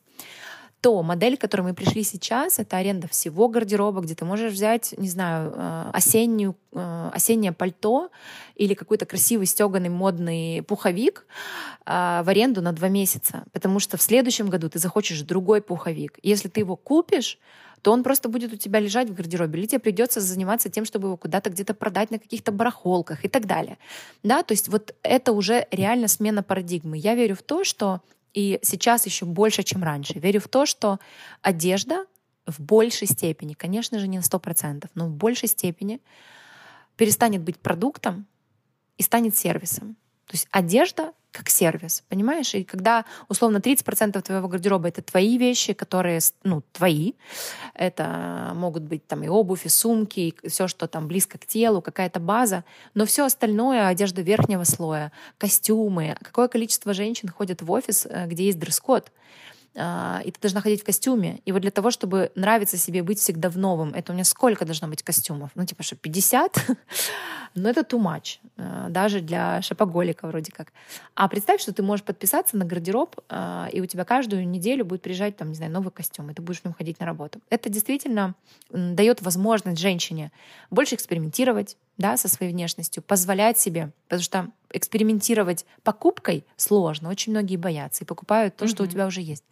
[0.83, 4.93] то модель, к которой мы пришли сейчас, это аренда всего гардероба, где ты можешь взять,
[4.99, 8.11] не знаю, э, осеннюю, э, осеннее пальто
[8.57, 11.25] или какой-то красивый стеганый модный пуховик
[11.87, 16.19] э, в аренду на два месяца, потому что в следующем году ты захочешь другой пуховик.
[16.25, 17.39] Если ты его купишь,
[17.83, 21.07] то он просто будет у тебя лежать в гардеробе, или тебе придется заниматься тем, чтобы
[21.09, 23.79] его куда-то где-то продать на каких-то барахолках и так далее.
[24.25, 26.99] Да, то есть вот это уже реально смена парадигмы.
[26.99, 28.01] Я верю в то, что
[28.35, 30.19] и сейчас еще больше, чем раньше.
[30.19, 30.99] Верю в то, что
[31.43, 32.07] одежда
[32.47, 36.01] в большей степени, конечно же, не на 100%, но в большей степени
[36.97, 38.27] перестанет быть продуктом
[38.99, 39.97] и станет сервисом.
[40.27, 42.55] То есть одежда как сервис, понимаешь?
[42.55, 47.15] И когда условно 30% твоего гардероба это твои вещи, которые, ну, твои,
[47.75, 51.81] это могут быть там и обувь, и сумки, и все, что там близко к телу,
[51.81, 52.65] какая-то база,
[52.95, 58.47] но все остальное, одежда верхнего слоя, костюмы, какое количество женщин ходят в офис, э, где
[58.47, 59.11] есть дресс-код,
[59.75, 61.41] и ты должна ходить в костюме.
[61.45, 64.65] И вот для того, чтобы нравиться себе быть всегда в новом, это у меня сколько
[64.65, 65.51] должно быть костюмов?
[65.55, 66.71] Ну, типа, что, 50?
[67.55, 70.73] Но это too much, а, даже для шопоголика вроде как.
[71.15, 75.03] А представь, что ты можешь подписаться на гардероб, а, и у тебя каждую неделю будет
[75.03, 77.41] приезжать, там, не знаю, новый костюм, и ты будешь в нем ходить на работу.
[77.51, 78.35] Это действительно
[78.71, 80.33] дает возможность женщине
[80.71, 87.57] больше экспериментировать, да, со своей внешностью, позволять себе, потому что экспериментировать покупкой сложно, очень многие
[87.57, 88.69] боятся и покупают то, mm-hmm.
[88.69, 89.45] что у тебя уже есть.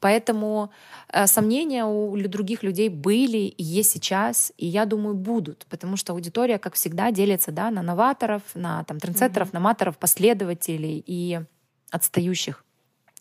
[0.00, 0.72] Поэтому
[1.12, 6.12] э, сомнения у других людей были и есть сейчас, и я думаю, будут, потому что
[6.12, 9.60] аудитория, как всегда, делится да, на новаторов, на там, трендсеттеров, mm-hmm.
[9.60, 11.40] новаторов, последователей и
[11.92, 12.64] отстающих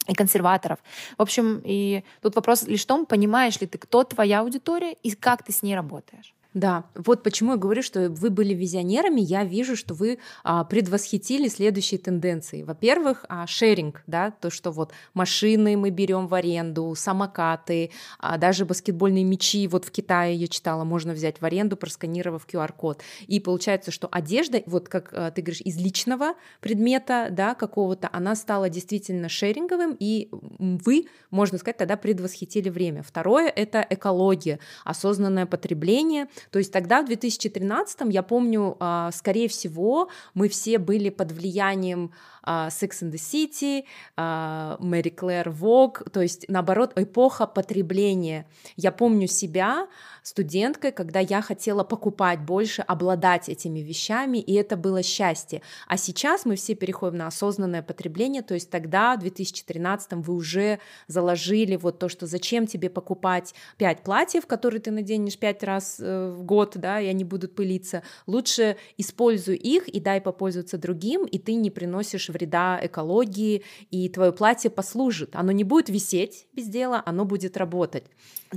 [0.07, 0.79] и консерваторов.
[1.17, 5.11] В общем, и тут вопрос лишь в том, понимаешь ли ты, кто твоя аудитория и
[5.11, 6.33] как ты с ней работаешь.
[6.53, 9.21] Да, вот почему я говорю, что вы были визионерами.
[9.21, 12.63] Я вижу, что вы а, предвосхитили следующие тенденции.
[12.63, 18.65] Во-первых, а, шеринг, да, то, что вот машины мы берем в аренду, самокаты, а, даже
[18.65, 19.65] баскетбольные мячи.
[19.69, 23.01] Вот в Китае я читала, можно взять в аренду, просканировав QR-код.
[23.27, 28.35] И получается, что одежда, вот как а, ты говоришь, из личного предмета, да, какого-то, она
[28.35, 30.27] стала действительно шеринговым, и
[30.59, 33.03] вы, можно сказать, тогда предвосхитили время.
[33.03, 40.10] Второе— это экология, осознанное потребление— то есть тогда, в 2013, я помню, а, скорее всего,
[40.34, 42.12] мы все были под влиянием
[42.45, 43.86] Sex and the City,
[44.17, 48.47] а, Мэри Клэр Вог, то есть, наоборот, эпоха потребления.
[48.76, 49.88] Я помню себя
[50.24, 55.61] студенткой, когда я хотела покупать больше, обладать этими вещами, и это было счастье.
[55.88, 60.80] А сейчас мы все переходим на осознанное потребление, то есть тогда, в 2013 вы уже
[61.07, 66.32] заложили вот то, что зачем тебе покупать 5 платьев, которые ты наденешь 5 раз э,
[66.32, 68.03] в год, да, и они будут пылиться.
[68.28, 74.32] Лучше используй их и дай попользоваться другим, и ты не приносишь вреда экологии, и твое
[74.32, 75.36] платье послужит.
[75.36, 78.05] Оно не будет висеть без дела, оно будет работать.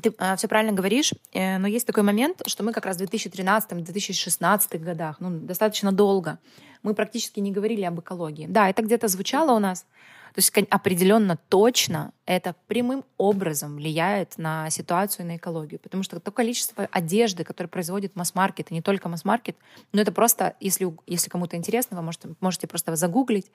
[0.01, 3.03] Ты а, все правильно говоришь, э, но есть такой момент, что мы как раз в
[3.03, 6.39] 2013-2016 годах, ну, достаточно долго,
[6.83, 8.47] мы практически не говорили об экологии.
[8.49, 9.87] Да, это где-то звучало у нас,
[10.35, 16.19] то есть определенно точно это прямым образом влияет на ситуацию и на экологию, потому что
[16.19, 19.57] то количество одежды, которое производит масс-маркет, и не только масс-маркет,
[19.93, 23.53] но это просто, если, если кому-то интересно, вы можете, можете просто загуглить,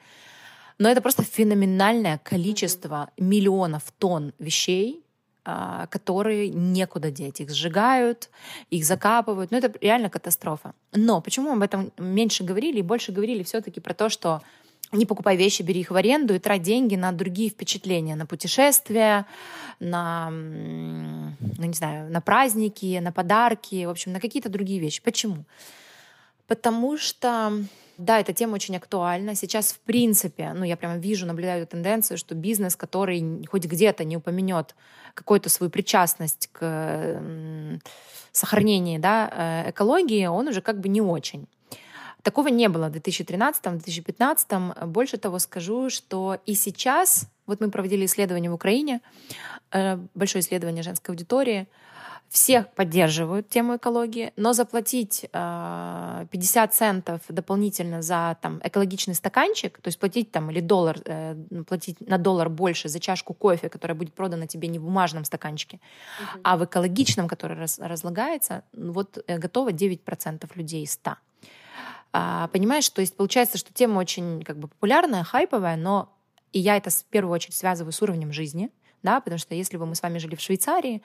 [0.78, 5.04] но это просто феноменальное количество миллионов тонн вещей,
[5.44, 7.42] а, которые некуда деть.
[7.42, 8.30] Их сжигают,
[8.70, 9.52] их закапывают.
[9.52, 10.74] Ну, это реально катастрофа.
[10.94, 14.42] Но почему мы об этом меньше говорили и больше говорили все-таки про то, что
[14.92, 19.26] не покупай вещи, бери их в аренду и трать деньги на другие впечатления, на путешествия,
[19.80, 21.36] на, ну,
[21.66, 25.02] не знаю, на праздники, на подарки, в общем, на какие-то другие вещи.
[25.02, 25.46] Почему?
[26.48, 27.54] Потому что,
[27.98, 29.36] да, эта тема очень актуальна.
[29.36, 34.18] Сейчас, в принципе, ну, я прямо вижу, наблюдаю тенденцию, что бизнес, который хоть где-то не
[34.18, 34.76] упомянет
[35.14, 37.22] какую-то свою причастность к
[38.32, 41.48] сохранению да, э, экологии, он уже как бы не очень.
[42.24, 44.86] Такого не было в 2013-2015.
[44.88, 49.02] Больше того скажу, что и сейчас, вот мы проводили исследование в Украине,
[49.72, 51.68] э, большое исследование женской аудитории,
[52.28, 59.88] все поддерживают тему экологии, но заплатить 50 э, центов дополнительно за там, экологичный стаканчик, то
[59.88, 61.36] есть платить там или доллар, э,
[61.68, 65.80] платить на доллар больше за чашку кофе, которая будет продана тебе не в бумажном стаканчике,
[66.20, 66.42] угу.
[66.44, 71.16] а в экологичном, который раз, разлагается, вот готово 9% людей из 100.
[72.12, 76.14] А, понимаешь, то есть получается, что тема очень как бы популярная, хайповая, но
[76.52, 78.72] и я это в первую очередь связываю с уровнем жизни,
[79.04, 81.04] да, потому что если бы мы с вами жили в Швейцарии,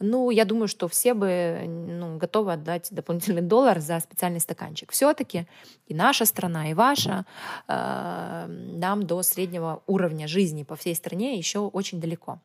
[0.00, 4.90] ну, я думаю, что все бы ну, готовы отдать дополнительный доллар за специальный стаканчик.
[4.90, 5.46] Все-таки
[5.86, 7.26] и наша страна, и ваша
[7.68, 12.40] э, нам до среднего уровня жизни по всей стране еще очень далеко.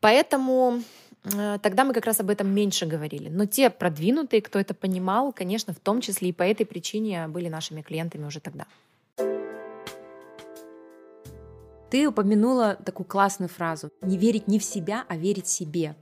[0.00, 0.82] Поэтому
[1.24, 3.28] тогда мы как раз об этом меньше говорили.
[3.28, 7.48] Но те продвинутые, кто это понимал, конечно, в том числе и по этой причине были
[7.48, 8.66] нашими клиентами уже тогда.
[11.92, 15.94] Ты упомянула такую классную фразу «не верить не в себя, а верить себе».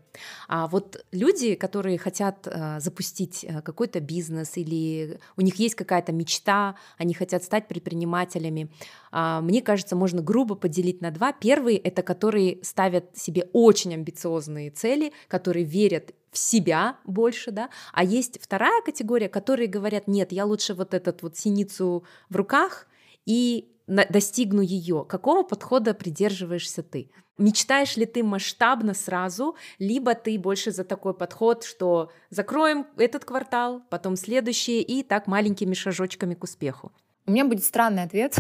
[0.47, 6.13] А вот люди, которые хотят э, запустить э, какой-то бизнес или у них есть какая-то
[6.13, 8.71] мечта, они хотят стать предпринимателями,
[9.11, 11.33] э, мне кажется, можно грубо поделить на два.
[11.33, 18.05] Первые— это которые ставят себе очень амбициозные цели, которые верят в себя больше, да, а
[18.05, 22.87] есть вторая категория, которые говорят, нет, я лучше вот этот вот синицу в руках
[23.27, 25.05] и достигну ее.
[25.09, 27.11] Какого подхода придерживаешься ты?
[27.39, 33.83] Мечтаешь ли ты масштабно сразу, либо ты больше за такой подход, что закроем этот квартал,
[33.91, 36.93] потом следующие и так маленькими шажочками к успеху?
[37.27, 38.37] У меня будет странный ответ,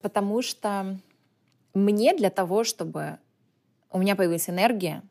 [0.00, 0.98] потому что
[1.72, 3.18] мне для того, чтобы
[3.90, 5.02] у меня появилась энергия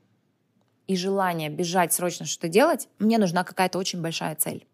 [0.87, 4.67] и желание бежать срочно что-то делать, мне нужна какая-то очень большая цель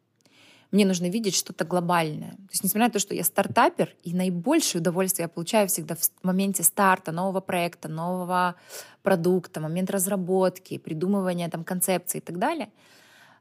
[0.72, 2.32] мне нужно видеть что-то глобальное.
[2.32, 6.10] То есть, несмотря на то, что я стартапер, и наибольшее удовольствие я получаю всегда в
[6.24, 8.56] моменте старта нового проекта, нового
[9.02, 12.70] продукта, момент разработки, придумывания там концепции и так далее.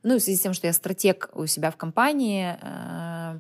[0.03, 3.39] Ну, в связи с тем, что я стратег у себя в компании, э,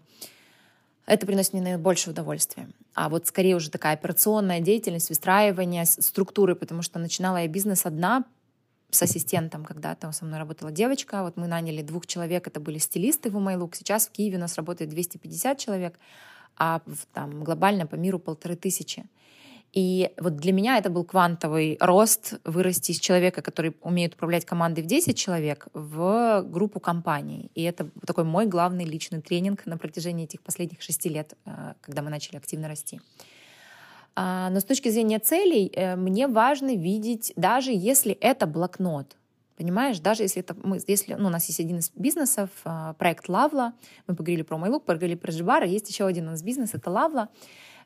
[1.06, 2.68] это приносит мне наибольшее удовольствие.
[2.94, 8.24] А вот скорее уже такая операционная деятельность, выстраивание структуры, потому что начинала я бизнес одна,
[8.90, 11.22] с ассистентом когда-то со мной работала девочка.
[11.22, 13.74] Вот мы наняли двух человек, это были стилисты в Умайлук.
[13.74, 15.98] Сейчас в Киеве у нас работает 250 человек,
[16.56, 16.80] а
[17.12, 19.04] там глобально по миру полторы тысячи.
[19.74, 24.80] И вот для меня это был квантовый рост, вырасти из человека, который умеет управлять командой
[24.82, 27.50] в 10 человек, в группу компаний.
[27.54, 32.00] И это такой мой главный личный тренинг на протяжении этих последних шести лет, э, когда
[32.00, 33.00] мы начали активно расти.
[34.20, 39.14] А, но с точки зрения целей э, мне важно видеть, даже если это блокнот,
[39.56, 43.28] Понимаешь, даже если это мы, если ну, у нас есть один из бизнесов, а, проект
[43.28, 43.72] Лавла,
[44.06, 47.28] мы поговорили про Майлук, поговорили про Джибара, есть еще один у нас бизнес, это Лавла.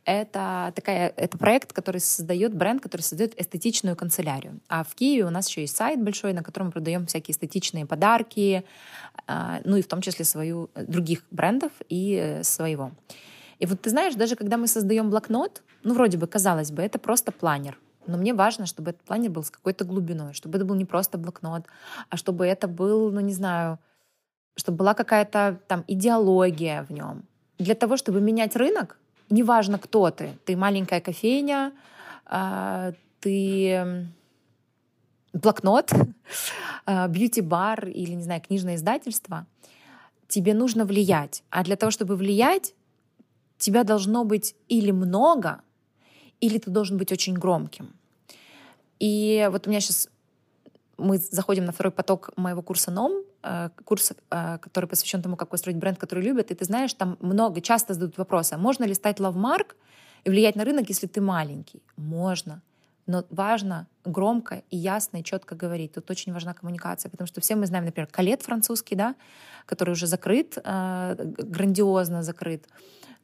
[0.04, 4.60] Это, такая, это проект, который создает бренд, который создает эстетичную канцелярию.
[4.68, 7.86] А в Киеве у нас еще есть сайт большой, на котором мы продаем всякие эстетичные
[7.86, 8.64] подарки,
[9.26, 12.92] а, ну и в том числе свою, э, других брендов и э, своего.
[13.60, 16.98] И вот ты знаешь, даже когда мы создаем блокнот, ну, вроде бы, казалось бы, это
[16.98, 17.78] просто планер.
[18.06, 21.18] Но мне важно, чтобы этот планер был с какой-то глубиной, чтобы это был не просто
[21.18, 21.66] блокнот,
[22.08, 23.78] а чтобы это был, ну, не знаю,
[24.56, 27.24] чтобы была какая-то там идеология в нем.
[27.58, 28.98] Для того, чтобы менять рынок,
[29.30, 31.72] неважно, кто ты, ты маленькая кофейня,
[32.26, 34.08] а, ты
[35.32, 35.92] блокнот,
[36.86, 39.46] бьюти-бар или, не знаю, книжное издательство,
[40.28, 41.44] тебе нужно влиять.
[41.50, 42.74] А для того, чтобы влиять,
[43.58, 45.60] тебя должно быть или много,
[46.42, 47.94] или ты должен быть очень громким.
[48.98, 50.08] И вот у меня сейчас
[50.98, 53.12] мы заходим на второй поток моего курса НОМ,
[53.42, 56.50] э, курс, э, который посвящен тому, как построить бренд, который любят.
[56.50, 59.76] И ты знаешь, там много, часто задают вопросы, а можно ли стать lovemark
[60.24, 61.82] и влиять на рынок, если ты маленький?
[61.96, 62.60] Можно.
[63.06, 65.92] Но важно громко и ясно и четко говорить.
[65.92, 69.14] Тут очень важна коммуникация, потому что все мы знаем, например, Colette французский, да,
[69.66, 72.66] который уже закрыт, э, грандиозно закрыт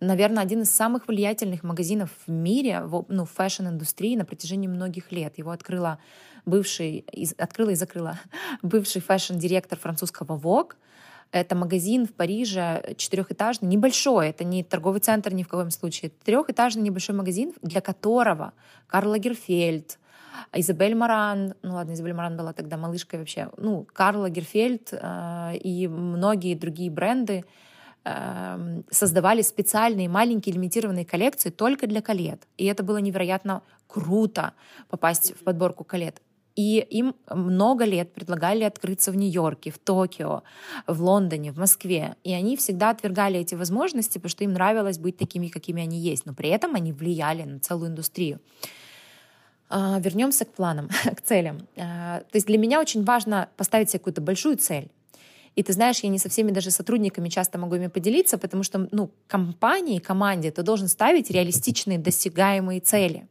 [0.01, 5.13] наверное, один из самых влиятельных магазинов в мире, в, ну, в fashion-индустрии на протяжении многих
[5.13, 5.39] лет.
[5.39, 5.99] Его открыла
[6.47, 8.19] бывший, из, открыла и закрыла
[8.63, 10.73] бывший fashion-директор французского Vogue.
[11.31, 16.83] Это магазин в Париже четырехэтажный, небольшой, это не торговый центр ни в коем случае, трехэтажный
[16.83, 18.55] небольшой магазин, для которого
[18.87, 19.99] Карл Лагерфельд,
[20.55, 25.87] Изабель Маран, ну ладно, Изабель Маран была тогда малышкой вообще, ну, Карл Лагерфельд э, и
[25.87, 27.45] многие другие бренды
[28.91, 32.47] создавали специальные маленькие лимитированные коллекции только для Colette.
[32.57, 34.55] И это было невероятно круто
[34.89, 36.23] попасть в подборку колет.
[36.59, 40.43] И им много лет предлагали открыться в Нью-Йорке, в Токио,
[40.89, 42.17] в Лондоне, в Москве.
[42.25, 46.27] И они всегда отвергали эти возможности, потому что им нравилось быть такими, какими они есть.
[46.27, 48.41] Но при этом они влияли на целую индустрию.
[49.71, 51.61] А, вернемся к планам, к целям.
[51.77, 54.91] А, то есть для меня очень важно поставить себе какую-то большую цель.
[55.59, 58.89] И ты знаешь, я не со всеми даже сотрудниками часто могу ими поделиться, потому что,
[58.93, 63.27] ну, компании, команде ты должен ставить реалистичные, достигаемые цели.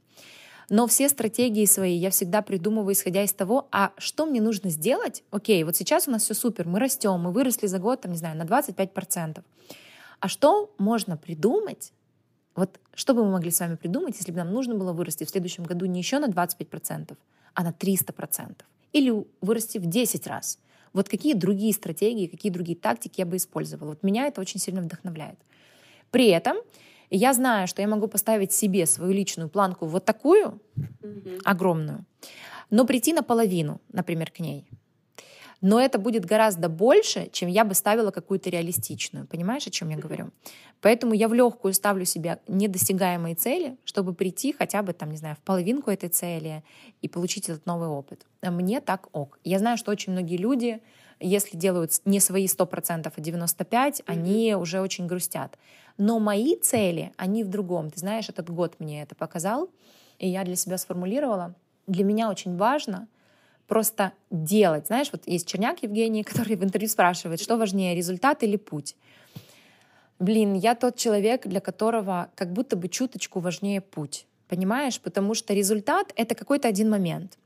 [0.70, 5.24] Но все стратегии свои я всегда придумываю, исходя из того, а что мне нужно сделать?
[5.32, 8.18] Окей, вот сейчас у нас все супер, мы растем, мы выросли за год, там, не
[8.18, 9.42] знаю, на 25%.
[10.20, 11.94] А что можно придумать,
[12.56, 15.30] вот что бы мы могли с вами придумать, если бы нам нужно было вырасти в
[15.30, 17.16] следующем году не еще на 25%,
[17.54, 18.64] а на 300%?
[18.92, 20.60] Или вырасти в 10 раз?
[20.94, 23.90] Вот какие другие стратегии, какие другие тактики я бы использовала.
[23.90, 25.40] Вот меня это очень сильно вдохновляет.
[26.12, 26.58] При этом
[27.10, 31.42] я знаю, что я могу поставить себе свою личную планку вот такую, mm-hmm.
[31.46, 32.06] огромную,
[32.70, 34.68] но прийти наполовину, например, к ней
[35.62, 39.26] но это будет гораздо больше, чем я бы ставила какую-то реалистичную.
[39.26, 40.30] Понимаешь, о чем я говорю?
[40.82, 45.36] Поэтому я в легкую ставлю себе недосягаемые цели, чтобы прийти хотя бы, там, не знаю,
[45.36, 46.64] в половинку этой цели
[47.02, 48.26] и получить этот новый опыт.
[48.44, 49.40] Мне так ок.
[49.44, 50.82] Я знаю, что очень многие люди,
[51.20, 54.04] если делают не свои 100%, а 95%, mm-hmm.
[54.06, 55.58] они уже очень грустят.
[55.98, 57.90] Но мои цели, они в другом.
[57.90, 59.72] Ты знаешь, этот год мне это показал,
[60.20, 61.56] и я для себя сформулировала.
[61.88, 63.08] Для меня очень важно—
[63.68, 64.88] просто делать.
[64.88, 68.96] Знаешь, вот есть Черняк Евгений, который в интервью спрашивает, что важнее, результат или путь.
[70.20, 74.26] Блин, я тот человек, для которого как будто бы чуточку важнее путь.
[74.48, 75.00] Понимаешь?
[75.00, 77.38] Потому что результат— это какой-то один момент.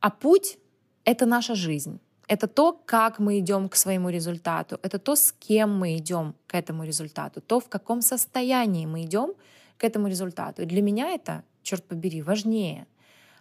[0.00, 0.58] А путь—
[1.04, 2.00] это наша жизнь.
[2.28, 4.78] Это то, как мы идем к своему результату.
[4.82, 7.40] Это то, с кем мы идем к этому результату.
[7.40, 9.34] То, в каком состоянии мы идем
[9.76, 10.62] к этому результату.
[10.62, 12.86] И для меня это, черт побери, важнее—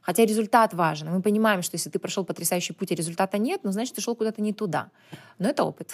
[0.08, 1.10] Хотя результат важен.
[1.10, 4.16] Мы понимаем, что если ты прошел потрясающий путь, и результата нет, ну, значит, ты шел
[4.16, 4.90] куда-то не туда.
[5.38, 5.94] Но это опыт.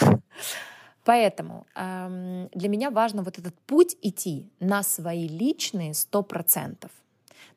[1.03, 6.91] Поэтому эм, для меня важно вот этот путь идти на свои личные сто процентов.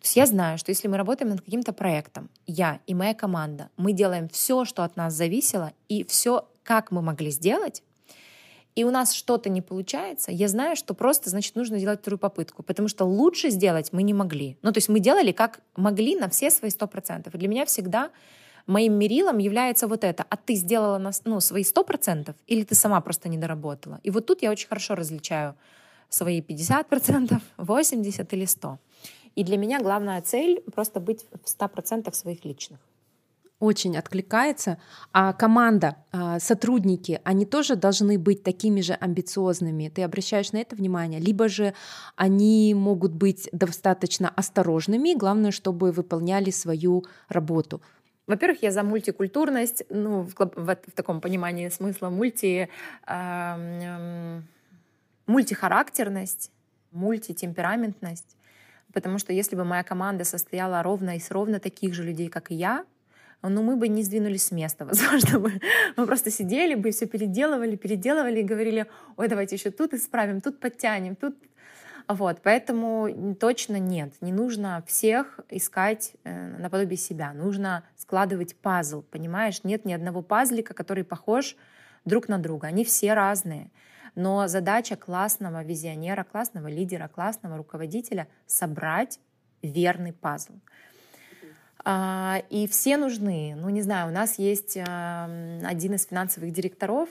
[0.01, 3.69] То есть я знаю, что если мы работаем над каким-то проектом, я и моя команда,
[3.77, 7.83] мы делаем все, что от нас зависело, и все, как мы могли сделать,
[8.77, 12.63] и у нас что-то не получается, я знаю, что просто, значит, нужно делать вторую попытку,
[12.63, 14.59] потому что лучше сделать мы не могли.
[14.61, 17.35] Ну, то есть мы делали как могли на все свои сто процентов.
[17.35, 18.11] И для меня всегда
[18.67, 20.27] моим мерилом является вот это.
[20.29, 23.99] А ты сделала на, ну, свои сто процентов или ты сама просто не доработала?
[24.03, 25.55] И вот тут я очень хорошо различаю
[26.11, 28.79] свои 50%, 80% или 100%.
[29.37, 32.79] И для меня главная цель просто быть в 100% своих личных
[33.59, 34.79] очень откликается.
[35.13, 39.89] А команда, а, сотрудники, они тоже должны быть такими же амбициозными.
[39.89, 41.21] Ты обращаешь на это внимание?
[41.21, 41.75] Либо же
[42.17, 47.81] они могут быть достаточно осторожными, главное, чтобы выполняли свою работу.
[48.27, 52.69] Во-первых, я за мультикультурность, ну, в, в, в таком понимании смысла, мульти,
[53.07, 54.41] э,
[55.27, 56.51] мультихарактерность,
[56.91, 58.37] мультитемпераментность.
[58.93, 62.55] Потому что если бы моя команда состояла ровно из ровно таких же людей, как и
[62.55, 62.85] я,
[63.49, 65.53] ну, мы бы не сдвинулись с места, возможно, бы.
[65.97, 68.87] Мы просто сидели бы, все переделывали, переделывали и говорили,
[69.17, 71.37] ой, давайте еще тут исправим, тут подтянем, тут...
[72.09, 79.65] Вот, поэтому точно нет, не нужно всех искать э, наподобие себя, нужно складывать пазл, понимаешь?
[79.65, 81.57] Нет ни одного пазлика, который похож
[82.05, 83.73] друг на друга, они все разные.
[84.15, 89.19] Но задача классного визионера, классного лидера, классного руководителя— собрать
[89.63, 90.55] верный пазл.
[91.89, 93.55] А, и все нужны.
[93.57, 97.09] Ну, не знаю, у нас есть один из финансовых директоров,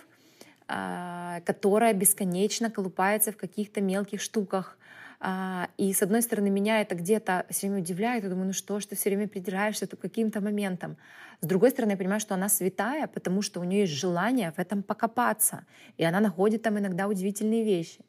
[0.67, 4.77] а, которая бесконечно колупается в каких-то мелких штуках.
[5.21, 8.25] А, и с одной стороны, меня это где-то все время удивляет.
[8.25, 10.97] Я думаю, ну что ж ты все время придираешься к каким-то моментам.
[11.39, 14.59] С другой стороны, я понимаю, что она святая, потому что у нее есть желание в
[14.59, 15.65] этом покопаться.
[15.95, 18.03] И она находит там иногда удивительные вещи.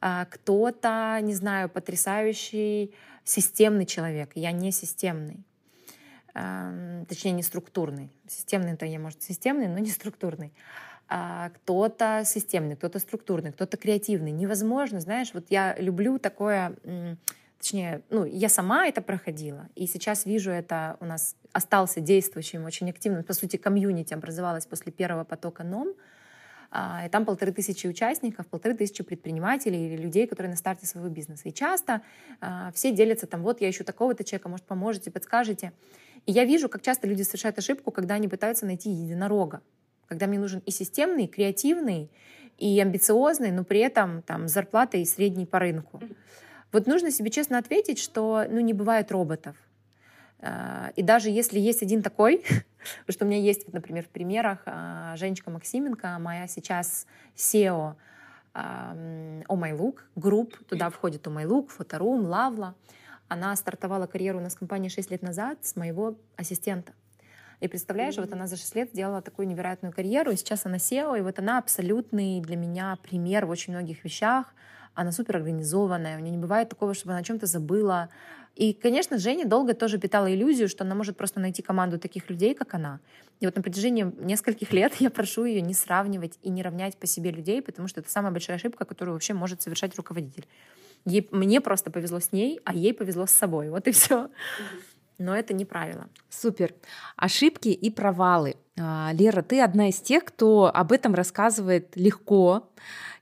[0.00, 2.94] Кто-то, не знаю, потрясающий
[3.24, 4.30] системный человек.
[4.36, 5.44] Я не системный
[7.08, 8.10] точнее не структурный.
[8.28, 10.52] Системный-то я, может, системный, но не структурный.
[11.08, 14.32] А кто-то системный, кто-то структурный, кто-то креативный.
[14.32, 16.76] Невозможно, знаешь, вот я люблю такое,
[17.58, 22.90] точнее, ну, я сама это проходила, и сейчас вижу это у нас остался действующим, очень
[22.90, 25.94] активным, по сути, комьюнити образовалось после первого потока НОМ,
[26.70, 31.08] а, и там полторы тысячи участников, полторы тысячи предпринимателей или людей, которые на старте своего
[31.08, 31.48] бизнеса.
[31.48, 32.02] И часто
[32.40, 35.72] а, все делятся там, вот я ищу такого-то человека, может, поможете, подскажете.
[36.26, 39.62] И я вижу, как часто люди совершают ошибку, когда они пытаются найти единорога.
[40.08, 42.10] Когда мне нужен и системный, и креативный,
[42.58, 46.00] и амбициозный, но при этом там зарплата и средний по рынку.
[46.72, 49.56] Вот нужно себе честно ответить, что ну, не бывает роботов.
[50.40, 52.44] А, и даже если есть один такой,
[53.08, 57.06] что у меня есть, например, в примерах а, Женечка Максименко, моя сейчас
[57.36, 57.94] SEO
[58.54, 62.74] Oh My Look, групп, туда входит Oh My Look, Фоторум, Лавла.
[63.28, 66.92] Она стартовала карьеру у нас в компании 6 лет назад с моего ассистента.
[67.60, 68.20] И представляешь, mm-hmm.
[68.20, 71.38] вот она за 6 лет сделала такую невероятную карьеру, и сейчас она SEO, и вот
[71.38, 74.54] она абсолютный для меня пример в очень многих вещах.
[74.94, 78.10] Она супер организованная, у нее не бывает такого, чтобы она о чем-то забыла,
[78.56, 82.54] и, конечно, Женя долго тоже питала иллюзию, что она может просто найти команду таких людей,
[82.54, 83.00] как она.
[83.38, 87.06] И вот на протяжении нескольких лет я прошу ее не сравнивать и не равнять по
[87.06, 90.46] себе людей, потому что это самая большая ошибка, которую вообще может совершать руководитель.
[91.06, 93.70] Ей, мне просто повезло с ней, а ей повезло с собой.
[93.70, 94.28] Вот и все.
[95.18, 96.08] Но это не правило.
[96.28, 96.74] Супер.
[97.16, 98.56] Ошибки и провалы.
[98.78, 102.68] А, Лера, ты одна из тех, кто об этом рассказывает легко,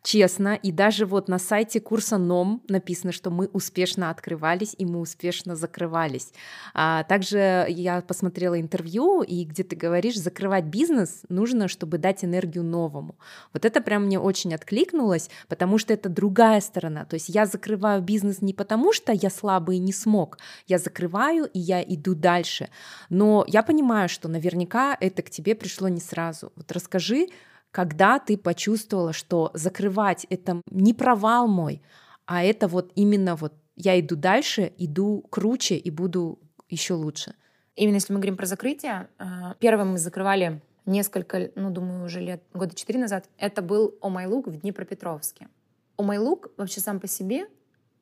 [0.04, 5.00] честно, и даже вот на сайте курса НОМ написано, что мы успешно открывались и мы
[5.00, 6.32] успешно закрывались.
[6.74, 12.64] А также я посмотрела интервью, и где ты говоришь, закрывать бизнес нужно, чтобы дать энергию
[12.64, 13.16] новому.
[13.52, 17.04] Вот это прям мне очень откликнулось, потому что это другая сторона.
[17.06, 21.46] То есть я закрываю бизнес не потому, что я слабый и не смог, я закрываю
[21.46, 22.68] и я иду дальше.
[23.08, 26.52] Но я понимаю, что наверняка это к тебе пришло не сразу.
[26.56, 27.26] Вот расскажи,
[27.70, 31.82] когда ты почувствовала, что закрывать это не провал мой,
[32.24, 36.38] а это вот именно вот я иду дальше, иду круче и буду
[36.68, 37.34] еще лучше.
[37.76, 39.24] Именно если мы говорим про закрытие, э,
[39.58, 44.26] первым мы закрывали несколько, ну, думаю, уже лет, года четыре назад, это был «О май
[44.26, 45.48] лук» в Днепропетровске.
[45.96, 47.46] «О май лук» вообще сам по себе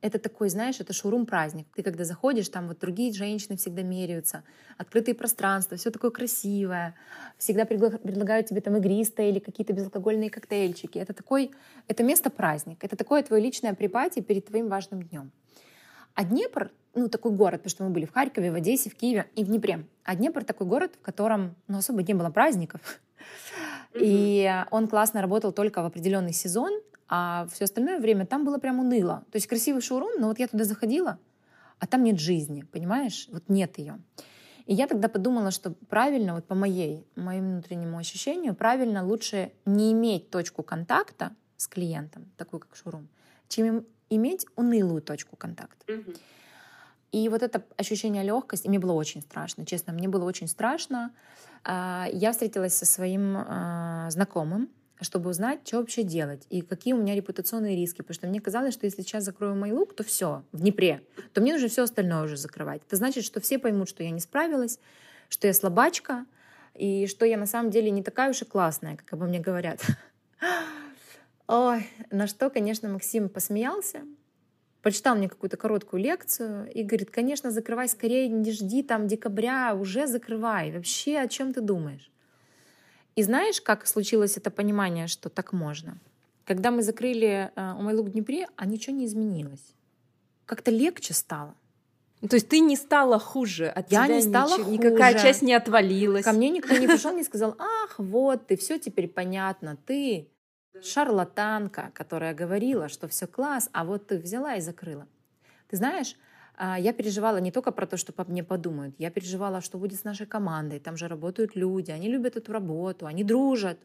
[0.02, 1.66] это такой, знаешь, это шоурум-праздник.
[1.74, 4.42] Ты когда заходишь, там вот другие женщины всегда меряются,
[4.76, 6.96] открытые пространства, все такое красивое.
[7.38, 10.98] Всегда предлагают тебе там игристое или какие-то безалкогольные коктейльчики.
[10.98, 11.52] Это такой,
[11.86, 12.82] это место праздник.
[12.82, 15.30] Это такое твое личное припати перед твоим важным днем.
[16.14, 19.26] А Днепр, ну, такой город, потому что мы были в Харькове, в Одессе, в Киеве
[19.36, 19.86] и в Днепре.
[20.04, 22.80] А Днепр такой город, в котором, ну, особо не было праздников.
[23.94, 26.72] И он классно работал только в определенный сезон,
[27.14, 29.22] а все остальное время там было прям уныло.
[29.30, 31.18] То есть красивый шоурум, но вот я туда заходила,
[31.78, 33.28] а там нет жизни, понимаешь?
[33.30, 33.98] Вот нет ее.
[34.64, 39.92] И я тогда подумала, что правильно, вот по моей, моему внутреннему ощущению, правильно лучше не
[39.92, 43.08] иметь точку контакта с клиентом, такую как шоурум,
[43.48, 45.84] чем иметь унылую точку контакта.
[45.92, 46.18] Mm-hmm.
[47.12, 51.10] И вот это ощущение легкости, мне было очень страшно, честно, мне было очень страшно.
[51.62, 54.70] А, я встретилась со своим а, знакомым,
[55.02, 57.98] чтобы узнать, что вообще делать и какие у меня репутационные риски.
[57.98, 61.52] Потому что мне казалось, что если сейчас закрою Майлук, то все, в Днепре, то мне
[61.52, 62.82] нужно все остальное уже закрывать.
[62.86, 64.78] Это значит, что все поймут, что я не справилась,
[65.28, 66.26] что я слабачка,
[66.74, 69.80] и что я на самом деле не такая уж и классная, как обо мне говорят.
[71.48, 74.02] Ой, на что, конечно, Максим посмеялся,
[74.80, 80.06] почитал мне какую-то короткую лекцию и говорит, конечно, закрывай скорее, не жди там декабря, уже
[80.06, 80.72] закрывай.
[80.72, 82.11] Вообще, о чем ты думаешь?
[83.16, 85.98] И знаешь, как случилось это понимание, что так можно?
[86.44, 89.74] Когда мы закрыли э, Умайлук в Днепре, а ничего не изменилось.
[90.46, 91.54] Как-то легче стало.
[92.20, 94.78] Ну, то есть ты не стала хуже, от я тебя не стала ничего, хуже.
[94.78, 96.24] никакая часть не отвалилась.
[96.24, 100.28] Ко мне никто не пришел, не сказал, ах, вот, ты все теперь понятно, ты
[100.80, 105.06] шарлатанка, которая говорила, что все класс, а вот ты взяла и закрыла.
[105.68, 106.16] Ты знаешь,
[106.58, 110.04] я переживала не только про то, что по мне подумают, я переживала, что будет с
[110.04, 113.78] нашей командой, там же работают люди, они любят эту работу, они дружат.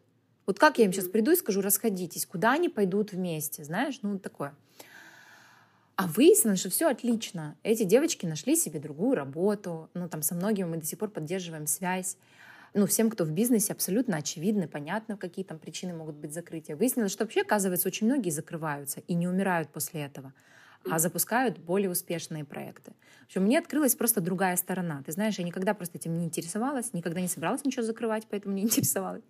[0.46, 4.18] Вот как я им сейчас приду и скажу, расходитесь, куда они пойдут вместе, знаешь, ну
[4.20, 4.54] такое.
[5.98, 7.56] А выяснилось, что все отлично.
[7.64, 9.90] Эти девочки нашли себе другую работу.
[9.96, 12.18] Ну, там со многими мы до сих пор поддерживаем связь.
[12.76, 16.76] Ну, всем, кто в бизнесе, абсолютно очевидно, понятно, какие там причины могут быть закрытия.
[16.76, 20.34] Выяснилось, что вообще, оказывается, очень многие закрываются и не умирают после этого
[20.92, 22.94] а запускают более успешные проекты.
[23.22, 25.04] В общем, мне открылась просто другая сторона.
[25.06, 28.64] Ты знаешь, я никогда просто этим не интересовалась, никогда не собиралась ничего закрывать, поэтому не
[28.64, 29.24] интересовалась.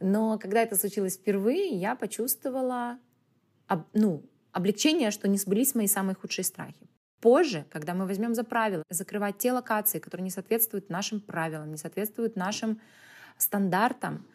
[0.00, 2.98] Но когда это случилось впервые, я почувствовала
[3.94, 6.88] ну, облегчение, что не сбылись мои самые худшие страхи.
[7.20, 11.76] Позже, когда мы возьмем за правило закрывать те локации, которые не соответствуют нашим правилам, не
[11.76, 12.80] соответствуют нашим
[13.38, 14.26] стандартам,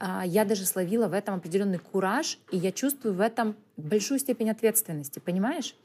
[0.00, 4.50] а, я даже словила в этом определенный кураж, и я чувствую в этом большую степень
[4.50, 5.76] ответственности, понимаешь?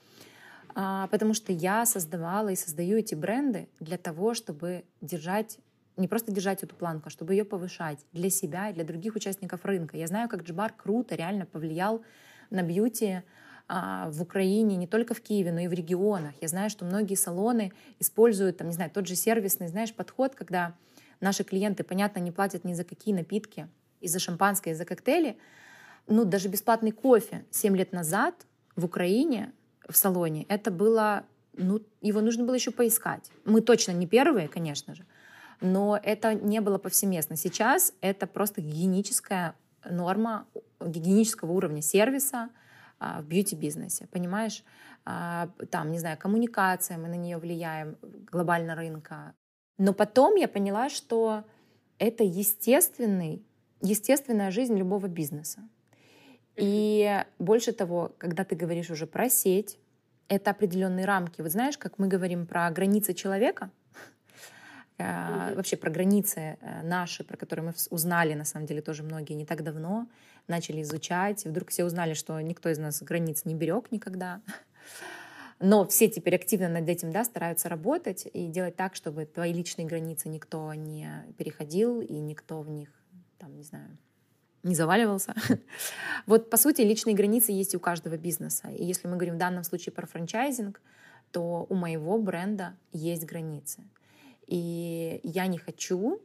[0.75, 5.59] А, потому что я создавала и создаю эти бренды для того, чтобы держать
[5.97, 9.65] не просто держать эту планку, а чтобы ее повышать для себя и для других участников
[9.65, 9.97] рынка.
[9.97, 12.01] Я знаю, как Джибар круто реально повлиял
[12.49, 13.21] на бьюти
[13.67, 16.33] а, в Украине, не только в Киеве, но и в регионах.
[16.39, 20.73] Я знаю, что многие салоны используют, там, не знаю, тот же сервисный, знаешь, подход, когда
[21.19, 23.67] наши клиенты, понятно, не платят ни за какие напитки,
[23.99, 25.37] и за шампанское, и за коктейли.
[26.07, 28.33] Ну, даже бесплатный кофе 7 лет назад
[28.75, 29.51] в Украине
[29.89, 33.31] в салоне, это было, ну, его нужно было еще поискать.
[33.45, 35.05] Мы точно не первые, конечно же,
[35.61, 37.35] но это не было повсеместно.
[37.35, 39.55] Сейчас это просто гигиеническая
[39.89, 40.45] норма
[40.79, 42.49] гигиенического уровня сервиса
[42.99, 44.63] а, в бьюти-бизнесе, понимаешь?
[45.05, 47.97] А, там, не знаю, коммуникация, мы на нее влияем,
[48.31, 49.33] глобально рынка.
[49.77, 51.45] Но потом я поняла, что
[51.97, 53.45] это естественный,
[53.81, 55.61] естественная жизнь любого бизнеса.
[56.55, 59.78] И больше того, когда ты говоришь уже про сеть,
[60.29, 61.41] это определенные рамки.
[61.41, 63.69] Вот знаешь, как мы говорим про границы человека,
[64.97, 69.33] mm вообще про границы э, наши, про которые мы узнали, на самом деле, тоже многие
[69.33, 70.07] не так давно,
[70.47, 71.45] начали изучать.
[71.45, 74.41] И вдруг все узнали, что никто из нас границ не берег никогда.
[75.59, 79.87] Но все теперь активно над этим да, стараются работать и делать так, чтобы твои личные
[79.87, 82.89] границы никто не переходил и никто в них,
[83.37, 83.97] там, не знаю,
[84.63, 85.33] не заваливался.
[86.25, 88.69] вот, по сути, личные границы есть у каждого бизнеса.
[88.69, 90.81] И если мы говорим в данном случае про франчайзинг,
[91.31, 93.83] то у моего бренда есть границы.
[94.47, 96.21] И я не хочу,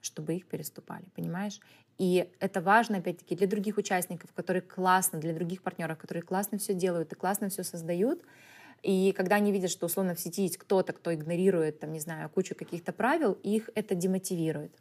[0.00, 1.60] чтобы их переступали, понимаешь?
[1.98, 6.74] И это важно, опять-таки, для других участников, которые классно, для других партнеров, которые классно все
[6.74, 8.22] делают и классно все создают.
[8.82, 12.28] И когда они видят, что условно в сети есть кто-то, кто игнорирует, там, не знаю,
[12.28, 14.72] кучу каких-то правил, их это демотивирует.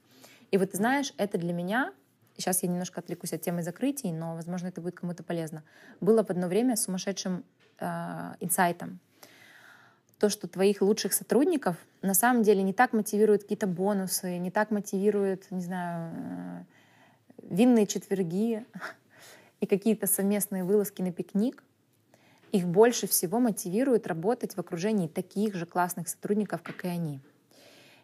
[0.51, 1.93] И вот, знаешь, это для меня
[2.38, 5.63] сейчас я немножко отвлекусь от темы закрытий, но, возможно, это будет кому-то полезно,
[6.01, 7.43] было в одно время сумасшедшим
[7.79, 8.99] э, инсайтом.
[10.19, 14.71] То, что твоих лучших сотрудников на самом деле не так мотивируют какие-то бонусы, не так
[14.71, 16.63] мотивируют, не знаю, э,
[17.49, 18.65] винные четверги
[19.59, 21.63] и какие-то совместные вылазки на пикник.
[22.51, 27.19] Их больше всего мотивирует работать в окружении таких же классных сотрудников, как и они.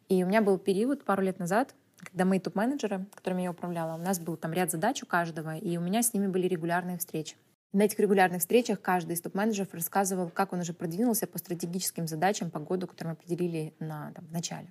[0.09, 1.73] И у меня был период пару лет назад,
[2.04, 5.78] когда мои топ-менеджеры, которыми я управляла, у нас был там ряд задач у каждого, и
[5.78, 7.36] у меня с ними были регулярные встречи.
[7.74, 12.52] На этих регулярных встречах каждый из топ-менеджеров рассказывал, как он уже продвинулся по стратегическим задачам
[12.52, 14.68] по году, которые мы определили на, там, в начале.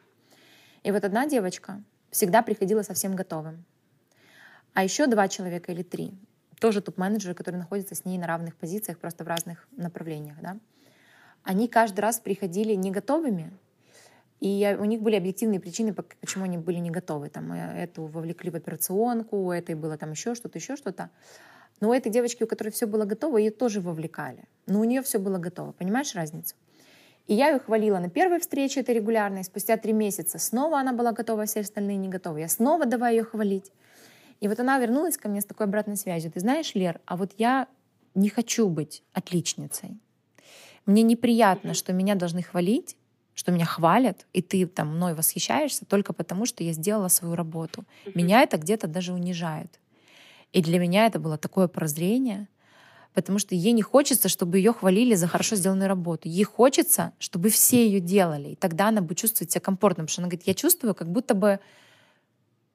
[0.82, 3.64] И вот одна девочка всегда приходила совсем готовым.
[4.74, 6.12] А еще два человека или три,
[6.60, 10.58] тоже топ-менеджеры, которые находятся с ней на равных позициях, просто в разных направлениях, да,
[11.42, 13.50] они каждый раз приходили не готовыми,
[14.40, 17.28] и у них были объективные причины, почему они были не готовы.
[17.28, 21.10] Там, э, эту вовлекли в операционку, у этой было там еще что-то, еще что-то.
[21.80, 24.44] Но у этой девочки, у которой все было готово, ее тоже вовлекали.
[24.66, 25.72] Но у нее все было готово.
[25.72, 26.54] Понимаешь разницу?
[27.26, 29.44] И я ее хвалила на первой встрече этой регулярной.
[29.44, 32.40] Спустя три месяца снова она была готова, все остальные не готовы.
[32.40, 33.70] Я снова давай ее хвалить.
[34.40, 36.32] И вот она вернулась ко мне с такой обратной связью.
[36.32, 37.68] Ты знаешь, Лер, а вот я
[38.14, 39.98] не хочу быть отличницей.
[40.86, 42.96] Мне неприятно, что меня должны хвалить,
[43.40, 47.84] что меня хвалят, и ты там мной восхищаешься только потому, что я сделала свою работу.
[48.14, 49.80] Меня это где-то даже унижает.
[50.52, 52.48] И для меня это было такое прозрение,
[53.14, 56.28] потому что ей не хочется, чтобы ее хвалили за хорошо сделанную работу.
[56.28, 58.50] Ей хочется, чтобы все ее делали.
[58.50, 61.34] И тогда она будет чувствовать себя комфортно, потому что она говорит, я чувствую, как будто
[61.34, 61.60] бы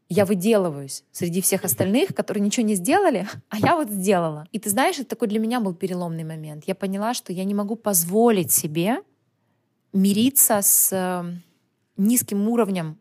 [0.09, 4.47] я выделываюсь среди всех остальных, которые ничего не сделали, а я вот сделала.
[4.51, 6.63] И ты знаешь, это такой для меня был переломный момент.
[6.65, 9.03] Я поняла, что я не могу позволить себе
[9.95, 11.41] мириться с эм,
[11.97, 12.99] низким уровнем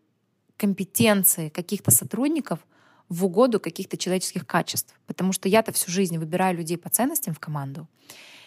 [0.57, 2.61] компетенции каких-то сотрудников
[3.09, 4.95] в угоду каких-то человеческих качеств.
[5.07, 7.89] Потому что я-то всю жизнь выбираю людей по ценностям в команду.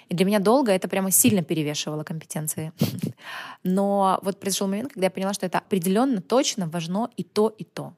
[0.07, 2.71] И для меня долго это прямо сильно перевешивало компетенции.
[3.63, 7.65] Но вот произошел момент, когда я поняла, что это определенно точно важно и то, и
[7.65, 7.93] то.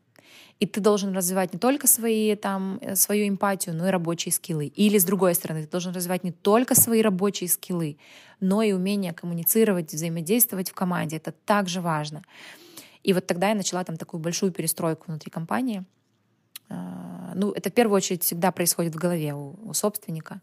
[0.59, 4.65] И ты должен развивать не только свои, там, э, свою эмпатию, но и рабочие скиллы.
[4.65, 7.97] Или, с другой стороны, ты должен развивать не только свои рабочие скиллы,
[8.41, 11.17] но и умение коммуницировать, взаимодействовать в команде.
[11.17, 12.23] Это также важно.
[13.03, 15.85] И вот тогда я начала там такую большую перестройку внутри компании.
[16.67, 20.41] А, ну, это в первую очередь всегда происходит в голове у, у собственника.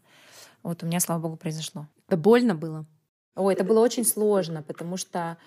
[0.63, 1.87] Вот у меня, слава богу, произошло.
[2.07, 2.85] Это больно было?
[3.35, 5.37] Ой, это было очень сложно, потому что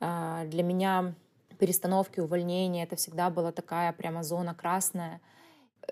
[0.00, 1.14] э, для меня
[1.62, 5.20] перестановки, увольнения, это всегда была такая прямо зона красная.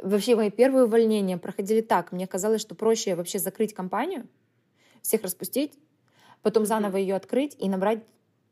[0.03, 2.11] Вообще мои первые увольнения проходили так.
[2.11, 4.27] Мне казалось, что проще вообще закрыть компанию,
[5.01, 5.79] всех распустить,
[6.43, 8.01] потом заново ее открыть и набрать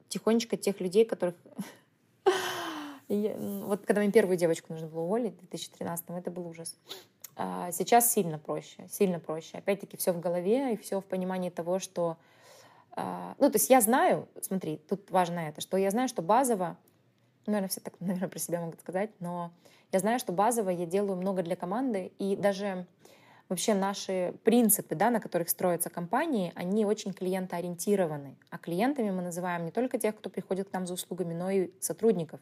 [0.09, 1.35] тихонечко тех людей, которых...
[3.09, 6.77] Вот когда мне первую девочку нужно было уволить в 2013 это был ужас.
[7.35, 9.59] А сейчас сильно проще, сильно проще.
[9.59, 12.17] Опять-таки все в голове и все в понимании того, что...
[12.93, 16.77] А, ну, то есть я знаю, смотри, тут важно это, что я знаю, что базово
[17.51, 19.53] наверное, все так, наверное, про себя могут сказать, но
[19.93, 22.87] я знаю, что базово я делаю много для команды, и даже
[23.49, 28.37] вообще наши принципы, да, на которых строятся компании, они очень клиентоориентированы.
[28.51, 31.71] А клиентами мы называем не только тех, кто приходит к нам за услугами, но и
[31.81, 32.41] сотрудников.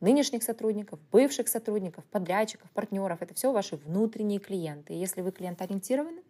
[0.00, 3.22] Нынешних сотрудников, бывших сотрудников, подрядчиков, партнеров.
[3.22, 4.94] Это все ваши внутренние клиенты.
[4.94, 6.22] И если вы клиентоориентированы,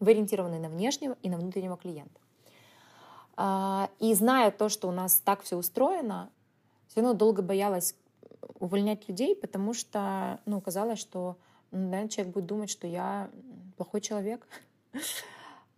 [0.00, 2.20] вы ориентированы на внешнего и на внутреннего клиента.
[3.36, 6.30] А, и зная то, что у нас так все устроено,
[6.88, 7.94] все равно долго боялась
[8.58, 11.36] увольнять людей, потому что, ну, казалось, что,
[11.70, 13.30] наверное, человек будет думать, что я
[13.76, 14.46] плохой человек.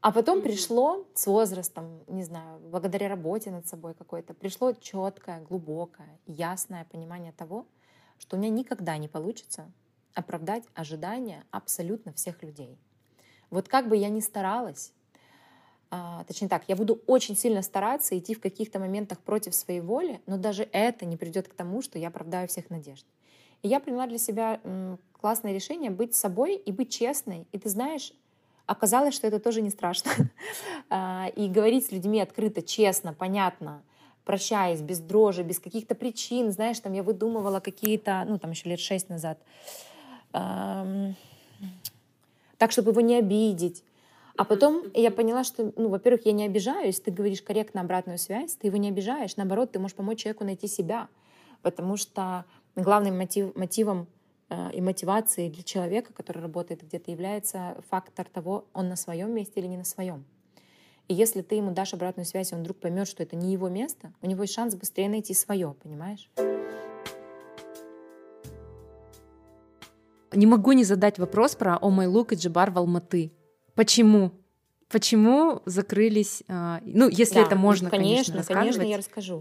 [0.03, 6.21] А потом пришло с возрастом, не знаю, благодаря работе над собой какой-то, пришло четкое, глубокое,
[6.27, 7.67] ясное понимание того,
[8.19, 9.69] что у меня никогда не получится
[10.15, 12.79] оправдать ожидания абсолютно всех людей.
[13.51, 14.93] Вот как бы я ни старалась,
[15.91, 20.21] а, точнее так, я буду очень сильно стараться идти в каких-то моментах против своей воли,
[20.27, 23.07] но даже это не придет к тому, что я оправдаю всех надежд.
[23.63, 24.61] И я приняла для себя
[25.13, 27.47] классное решение быть собой и быть честной.
[27.53, 28.13] И ты знаешь,
[28.67, 30.13] оказалось, что это тоже не страшно.
[30.89, 33.83] А, и говорить с людьми открыто, честно, понятно,
[34.25, 36.53] прощаясь, без дрожи, без каких-то причин.
[36.53, 39.37] Знаешь, там я выдумывала какие-то, ну там еще лет шесть назад,
[40.31, 41.17] так,
[42.71, 43.83] чтобы его не обидеть
[44.37, 48.55] а потом я поняла, что, ну, во-первых, я не обижаюсь, ты говоришь корректно обратную связь,
[48.55, 51.09] ты его не обижаешь, наоборот, ты можешь помочь человеку найти себя,
[51.63, 54.09] потому что главным мотив, мотивом
[54.51, 59.61] э, и мотивацией для человека, который работает где-то, является фактор того, он на своем месте
[59.61, 60.25] или не на своем.
[61.09, 63.69] И если ты ему дашь обратную связь, и он вдруг поймет, что это не его
[63.69, 66.31] место, у него есть шанс быстрее найти свое, понимаешь?
[70.33, 73.33] Не могу не задать вопрос про О мой лук и Джибар в Алматы.
[73.77, 74.33] Почему?
[74.89, 76.43] Почему закрылись?
[76.49, 79.41] А, ну, если да, это можно, конечно, конечно, конечно, я расскажу.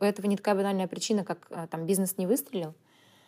[0.00, 2.74] У этого не такая банальная причина, как а, там бизнес не выстрелил.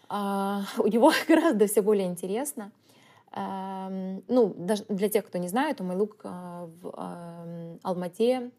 [0.09, 2.71] А, у него гораздо все более интересно.
[3.35, 8.51] Ну, даже для тех, кто не знает, у Майлук в Алмате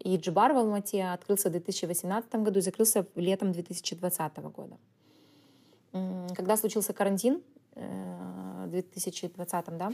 [0.00, 4.76] и Джибар в Алмате открылся в 2018 году и закрылся летом 2020 года.
[6.34, 7.40] Когда случился карантин,
[7.76, 8.43] э,
[8.74, 9.92] 2020, да,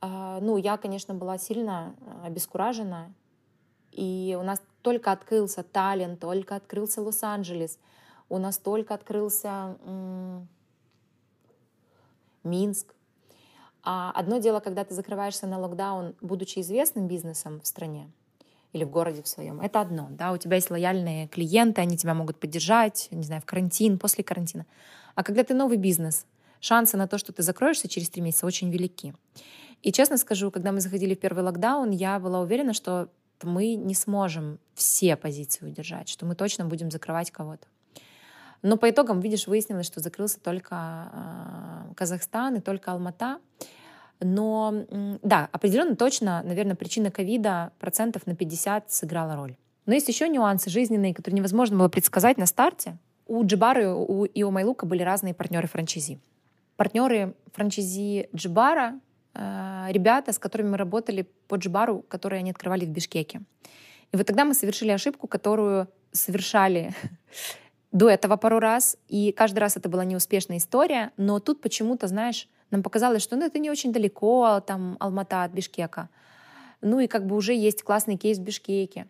[0.00, 3.14] а, ну, я, конечно, была сильно а, обескуражена,
[3.92, 7.78] и у нас только открылся Таллин, только открылся Лос-Анджелес,
[8.28, 9.76] у нас только открылся
[12.42, 12.94] Минск.
[13.84, 18.10] А одно дело, когда ты закрываешься на локдаун, будучи известным бизнесом в стране
[18.72, 22.14] или в городе в своем, это одно, да, у тебя есть лояльные клиенты, они тебя
[22.14, 24.66] могут поддержать, не знаю, в карантин, после карантина.
[25.14, 26.26] А когда ты новый бизнес,
[26.62, 29.12] шансы на то, что ты закроешься через три месяца, очень велики.
[29.82, 33.08] И честно скажу, когда мы заходили в первый локдаун, я была уверена, что
[33.42, 37.66] мы не сможем все позиции удержать, что мы точно будем закрывать кого-то.
[38.62, 43.40] Но по итогам, видишь, выяснилось, что закрылся только э, Казахстан и только Алмата.
[44.20, 44.86] Но
[45.22, 49.56] да, определенно точно, наверное, причина ковида процентов на 50 сыграла роль.
[49.86, 52.98] Но есть еще нюансы жизненные, которые невозможно было предсказать на старте.
[53.26, 53.82] У Джибары
[54.32, 56.20] и у Майлука были разные партнеры франчайзи
[56.76, 59.00] партнеры франчайзи Джибара,
[59.34, 63.42] э, ребята, с которыми мы работали по Джибару, которые они открывали в Бишкеке.
[64.12, 66.94] И вот тогда мы совершили ошибку, которую совершали
[67.92, 72.48] до этого пару раз, и каждый раз это была неуспешная история, но тут почему-то, знаешь,
[72.70, 76.08] нам показалось, что ну, это не очень далеко, там, Алмата от Бишкека.
[76.80, 79.06] Ну и как бы уже есть классный кейс в Бишкеке.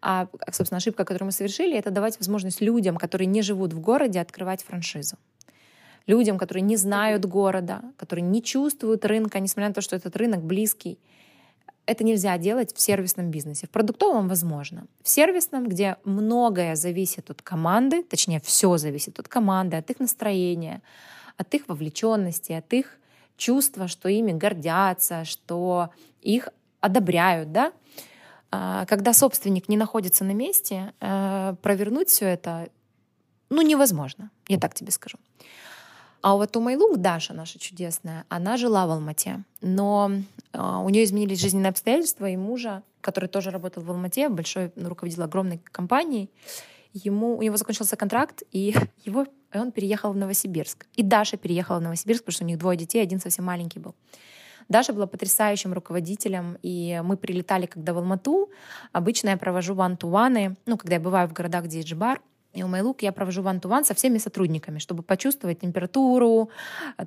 [0.00, 4.20] А, собственно, ошибка, которую мы совершили, это давать возможность людям, которые не живут в городе,
[4.20, 5.16] открывать франшизу
[6.08, 10.42] людям, которые не знают города, которые не чувствуют рынка, несмотря на то, что этот рынок
[10.42, 10.98] близкий.
[11.86, 13.66] это нельзя делать в сервисном бизнесе.
[13.66, 14.86] В продуктовом возможно.
[15.02, 20.82] В сервисном, где многое зависит от команды, точнее, все зависит от команды, от их настроения,
[21.38, 22.98] от их вовлеченности, от их
[23.36, 25.90] чувства, что ими гордятся, что
[26.20, 26.48] их
[26.80, 27.72] одобряют, да,
[28.50, 32.68] а, когда собственник не находится на месте, э, провернуть все это,
[33.50, 35.18] ну, невозможно, я так тебе скажу.
[36.20, 40.10] А вот у Майлук, Даша наша чудесная, она жила в Алмате, но
[40.52, 44.88] а, у нее изменились жизненные обстоятельства, и мужа, который тоже работал в Алмате, большой, ну,
[44.88, 46.28] руководил огромной компанией,
[46.92, 50.86] ему, у него закончился контракт, и его, он переехал в Новосибирск.
[50.94, 53.94] И Даша переехала в Новосибирск, потому что у них двое детей, один совсем маленький был.
[54.68, 58.50] Даша была потрясающим руководителем, и мы прилетали, когда в Алмату.
[58.92, 62.20] Обычно я провожу ван-ту-ваны, ну, когда я бываю в городах, где есть джибар,
[62.62, 66.50] у Майлук я провожу ван-ту-ван со всеми сотрудниками, чтобы почувствовать температуру,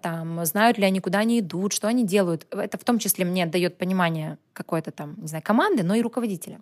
[0.02, 2.48] там, знают ли они, куда они идут, что они делают.
[2.52, 6.60] Это в том числе мне дает понимание какой-то там, не знаю, команды, но и руководителя.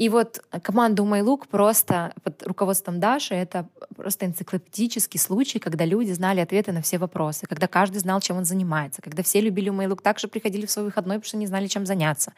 [0.00, 6.40] И вот команда Умайлук просто под руководством Даши это просто энциклопедический случай, когда люди знали
[6.40, 10.26] ответы на все вопросы, когда каждый знал, чем он занимается, когда все любили Умайлук, также
[10.26, 12.32] приходили в свой выходной, потому что не знали, чем заняться.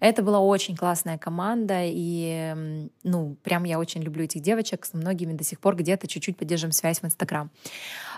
[0.00, 5.32] Это была очень классная команда, и, ну, прям я очень люблю этих девочек, с многими
[5.32, 7.50] до сих пор где-то чуть-чуть поддерживаем связь в Инстаграм.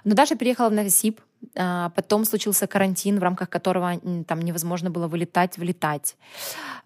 [0.05, 1.21] Но Даша переехала в Новосиб,
[1.57, 6.17] а, потом случился карантин, в рамках которого там невозможно было вылетать, влетать.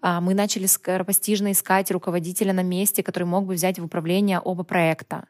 [0.01, 4.63] А, мы начали скоропостижно искать руководителя на месте, который мог бы взять в управление оба
[4.63, 5.25] проекта.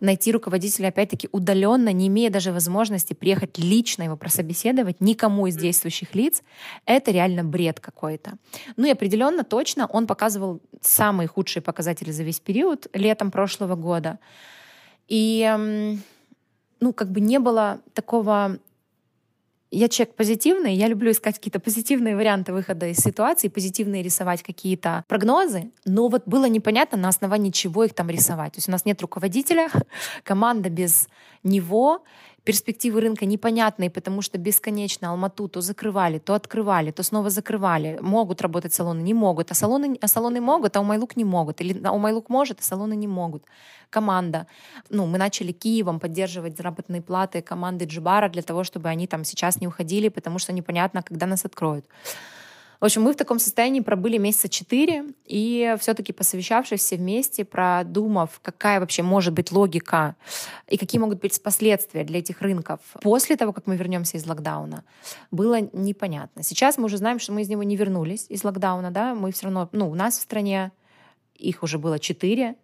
[0.00, 6.14] Найти руководителя, опять-таки, удаленно, не имея даже возможности приехать лично его прособеседовать никому из действующих
[6.14, 6.42] лиц,
[6.86, 8.32] это реально бред какой-то.
[8.76, 14.18] Ну и определенно, точно, он показывал самые худшие показатели за весь период летом прошлого года.
[15.08, 15.98] И
[16.80, 18.58] ну, как бы не было такого
[19.70, 25.04] я человек позитивный, я люблю искать какие-то позитивные варианты выхода из ситуации, позитивные рисовать какие-то
[25.06, 28.54] прогнозы, но вот было непонятно, на основании чего их там рисовать.
[28.54, 29.68] То есть у нас нет руководителя,
[30.24, 31.08] команда без
[31.44, 32.02] него,
[32.44, 37.98] перспективы рынка непонятные, потому что бесконечно Алмату то закрывали, то открывали, то снова закрывали.
[38.00, 39.50] Могут работать салоны, не могут.
[39.50, 41.60] А салоны, а салоны могут, а у Майлук не могут.
[41.60, 43.44] Или у Майлук может, а салоны не могут.
[43.90, 44.46] Команда.
[44.88, 49.60] Ну, мы начали Киевом поддерживать заработные платы команды Джибара для того, чтобы они там сейчас
[49.60, 51.84] не уходили, потому что непонятно, когда нас откроют.
[52.80, 58.40] В общем, мы в таком состоянии пробыли месяца четыре, и все-таки посовещавшись все вместе, продумав,
[58.42, 60.16] какая вообще может быть логика
[60.66, 64.84] и какие могут быть последствия для этих рынков после того, как мы вернемся из локдауна,
[65.30, 66.42] было непонятно.
[66.42, 69.44] Сейчас мы уже знаем, что мы из него не вернулись, из локдауна, да, мы все
[69.44, 70.72] равно, ну, у нас в стране
[71.34, 72.56] их уже было четыре,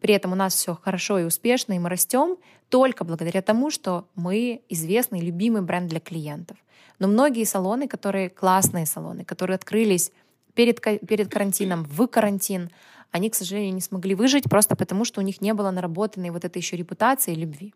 [0.00, 2.36] при этом у нас все хорошо и успешно, и мы растем
[2.68, 6.56] только благодаря тому, что мы известный, любимый бренд для клиентов.
[6.98, 10.12] Но многие салоны, которые классные салоны, которые открылись
[10.54, 12.70] перед, перед карантином, в карантин,
[13.10, 16.44] они, к сожалению, не смогли выжить просто потому, что у них не было наработанной вот
[16.44, 17.74] этой еще репутации и любви.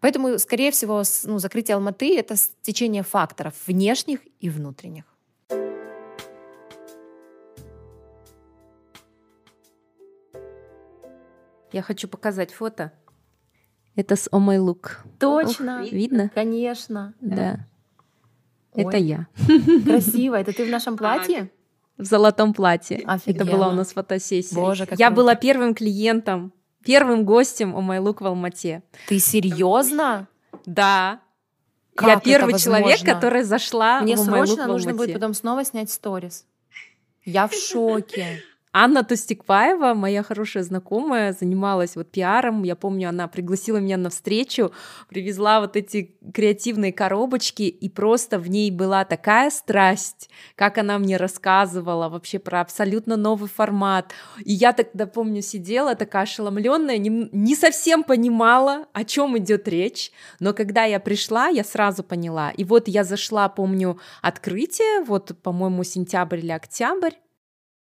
[0.00, 5.04] Поэтому, скорее всего, ну, закрытие Алматы— это стечение факторов внешних и внутренних.
[11.72, 12.92] Я хочу показать фото.
[13.96, 14.98] Это с Oh My Look.
[15.18, 15.82] Точно.
[15.82, 16.30] Ух, видно?
[16.34, 17.14] Конечно.
[17.20, 17.66] Да.
[18.72, 18.84] Ой.
[18.84, 19.26] Это я.
[19.84, 20.36] Красиво.
[20.36, 21.50] Это ты в нашем платье?
[21.96, 23.02] В золотом платье.
[23.04, 23.42] Офигенно.
[23.42, 24.54] Это была у нас фотосессия.
[24.56, 25.22] Боже, как Я круто.
[25.22, 26.52] была первым клиентом,
[26.84, 28.82] первым гостем у Look в Алмате.
[29.08, 30.28] Ты серьезно?
[30.66, 31.20] Да.
[31.94, 32.80] Как я это первый возможно?
[32.80, 36.46] человек, который зашла Мне в срочно в нужно будет потом снова снять сторис.
[37.24, 38.42] Я в шоке.
[38.72, 42.62] Анна Тустикпаева, моя хорошая знакомая, занималась вот пиаром.
[42.62, 44.70] Я помню, она пригласила меня на встречу,
[45.08, 51.16] привезла вот эти креативные коробочки, и просто в ней была такая страсть, как она мне
[51.16, 54.12] рассказывала вообще про абсолютно новый формат.
[54.44, 60.12] И я тогда, помню, сидела такая ошеломленная, не, не совсем понимала, о чем идет речь,
[60.38, 62.52] но когда я пришла, я сразу поняла.
[62.52, 67.14] И вот я зашла, помню, открытие, вот, по-моему, сентябрь или октябрь,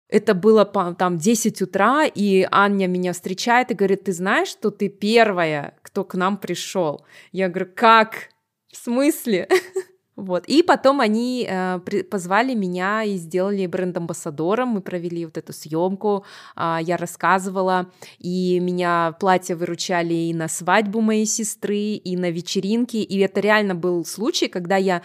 [0.10, 4.90] это было там 10 утра, и Аня меня встречает и говорит, ты знаешь, что ты
[4.90, 7.06] первая, кто к нам пришел?
[7.32, 8.30] Я говорю, как?
[8.72, 9.48] В смысле?
[10.20, 10.46] Вот.
[10.48, 14.70] И потом они э, позвали меня и сделали бренд-амбассадором.
[14.70, 16.26] Мы провели вот эту съемку.
[16.56, 17.88] Э, я рассказывала,
[18.20, 22.98] и меня платье выручали и на свадьбу моей сестры, и на вечеринки.
[22.98, 25.02] И это реально был случай, когда я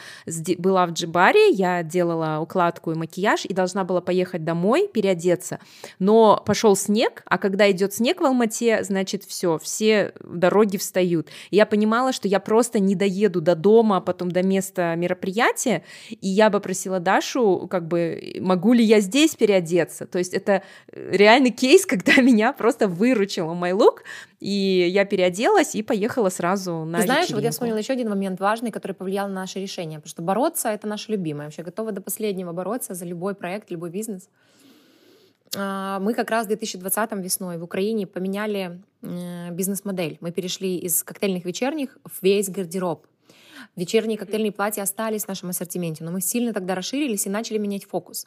[0.59, 5.61] была в Джибаре, я делала укладку и макияж, и должна была поехать домой, переодеться.
[5.99, 11.29] Но пошел снег, а когда идет снег в Алмате, значит, все, все дороги встают.
[11.51, 15.83] И я понимала, что я просто не доеду до дома, а потом до места мероприятие,
[16.11, 20.07] и я бы просила Дашу, как бы, могу ли я здесь переодеться.
[20.07, 24.05] То есть это реальный кейс, когда меня просто выручила мой лук,
[24.41, 27.35] и я переоделась и поехала сразу на Ты знаешь, вечеринку.
[27.35, 30.69] вот я вспомнила еще один момент важный, который повлиял на наше решение, потому что бороться—
[30.71, 31.47] это наше любимое.
[31.47, 34.29] Вообще готова до последнего бороться за любой проект, любой бизнес.
[35.57, 40.19] А, мы как раз в 2020 весной в Украине поменяли э, бизнес-модель.
[40.21, 43.07] Мы перешли из коктейльных вечерних в весь гардероб.
[43.77, 47.85] Вечерние коктейльные платья остались в нашем ассортименте, но мы сильно тогда расширились и начали менять
[47.85, 48.27] фокус.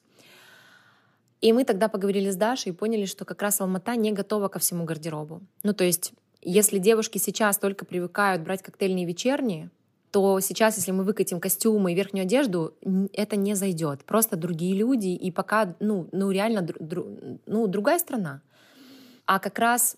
[1.39, 4.59] И мы тогда поговорили с Дашей и поняли, что как раз Алмата не готова ко
[4.59, 5.41] всему гардеробу.
[5.63, 9.69] Ну, то есть, если девушки сейчас только привыкают брать коктейльные вечерние,
[10.11, 12.73] то сейчас, если мы выкатим костюмы и верхнюю одежду,
[13.13, 14.03] это не зайдет.
[14.03, 18.41] Просто другие люди, и пока, ну, ну реально, дру, ну, другая страна.
[19.25, 19.97] А как раз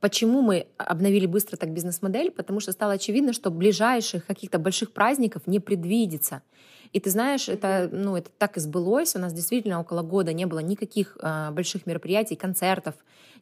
[0.00, 2.30] Почему мы обновили быстро так бизнес-модель?
[2.30, 6.42] Потому что стало очевидно, что ближайших каких-то больших праздников не предвидится.
[6.92, 9.14] И ты знаешь, это, ну, это так и сбылось.
[9.14, 12.94] У нас действительно около года не было никаких э, больших мероприятий, концертов,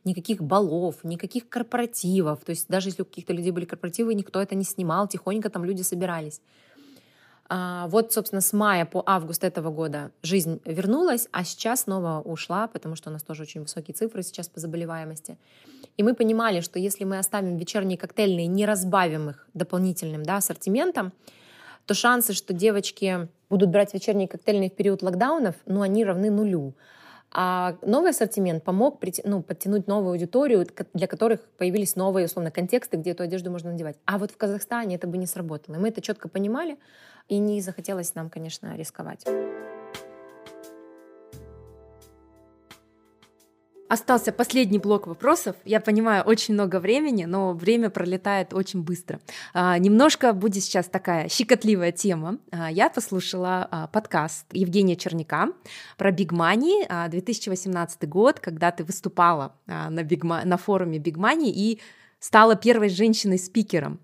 [0.04, 2.44] никаких балов, никаких корпоративов.
[2.44, 5.64] То есть даже если у каких-то людей были корпоративы, никто это не снимал, тихонько там
[5.64, 6.42] люди собирались.
[7.50, 12.68] А, вот, собственно, с мая по август этого года жизнь вернулась, а сейчас снова ушла,
[12.68, 15.38] потому что у нас тоже очень высокие цифры сейчас по заболеваемости.
[15.96, 21.12] И мы понимали, что если мы оставим вечерние коктейльные, не разбавим их дополнительным да, ассортиментом,
[21.86, 26.74] то шансы, что девочки будут брать вечерние коктейльные в период локдаунов, ну, они равны нулю.
[27.40, 33.12] А новый ассортимент помог ну, подтянуть новую аудиторию, для которых появились новые, условно, контексты, где
[33.12, 33.96] эту одежду можно надевать.
[34.06, 35.76] А вот в Казахстане это бы не сработало.
[35.76, 36.78] И мы это четко понимали,
[37.28, 39.24] и не захотелось нам, конечно, рисковать.
[43.88, 45.56] Остался последний блок вопросов.
[45.64, 49.18] Я понимаю, очень много времени, но время пролетает очень быстро.
[49.54, 52.38] А, немножко будет сейчас такая щекотливая тема.
[52.50, 55.48] А, я послушала а, подкаст Евгения Черняка
[55.96, 61.50] про Big Money 2018 год, когда ты выступала а, на, Big на форуме Big Money
[61.50, 61.80] и
[62.20, 64.00] стала первой женщиной-спикером.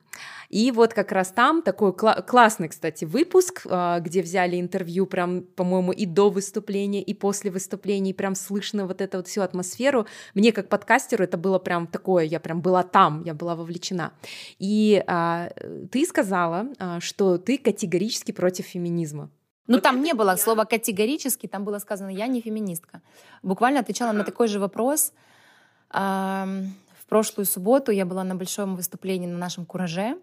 [0.55, 5.43] И вот как раз там такой кла- классный, кстати, выпуск, э, где взяли интервью прям,
[5.43, 10.07] по-моему, и до выступления, и после выступления, и прям слышно вот эту вот всю атмосферу.
[10.35, 14.13] Мне как подкастеру это было прям такое, я прям была там, я была вовлечена.
[14.61, 15.49] И э,
[15.91, 19.31] ты сказала, э, что ты категорически против феминизма.
[19.67, 23.01] Ну, там не было слова категорически, там было сказано «я не феминистка».
[23.43, 25.13] Буквально отвечала на такой же вопрос.
[27.05, 30.17] В прошлую субботу я была на большом выступлении на нашем «Кураже»,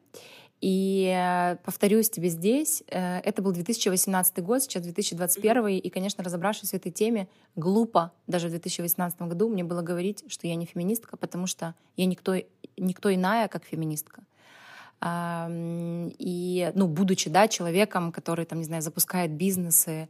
[0.61, 6.71] и э, повторюсь тебе здесь, э, это был 2018 год, сейчас 2021, и, конечно, разобравшись
[6.71, 11.17] в этой теме, глупо даже в 2018 году мне было говорить, что я не феминистка,
[11.17, 12.35] потому что я никто,
[12.77, 14.23] никто иная, как феминистка.
[15.03, 20.09] И, ну, будучи, да, человеком, который, там, не знаю, запускает бизнесы,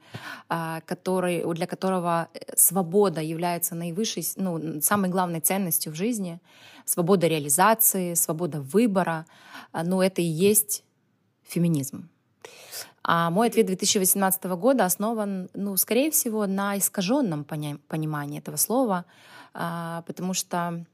[0.49, 6.41] а, который, для которого э, свобода является наивысшей, ну, самой главной ценностью в жизни,
[6.83, 9.25] свобода реализации, свобода выбора,
[9.71, 10.83] а, ну, это и есть
[11.43, 12.09] феминизм.
[13.03, 19.05] А мой ответ 2018 года основан, ну, скорее всего, на искаженном понимании этого слова,
[19.53, 20.85] а, потому что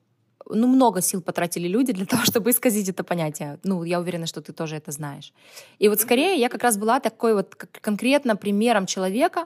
[0.49, 3.59] ну, много сил потратили люди для того, чтобы исказить это понятие.
[3.63, 5.33] Ну, я уверена, что ты тоже это знаешь.
[5.79, 9.45] И вот скорее я как раз была такой вот конкретно примером человека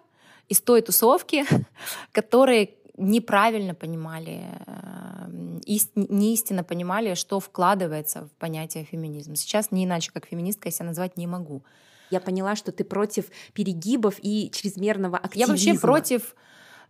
[0.49, 1.45] из той тусовки,
[2.12, 9.36] которые неправильно понимали, э, не истинно понимали, что вкладывается в понятие феминизм.
[9.36, 11.64] Сейчас не иначе, как феминистка, я себя назвать не могу.
[12.10, 15.39] Я поняла, что ты против перегибов и чрезмерного активизма.
[15.39, 16.36] Я вообще против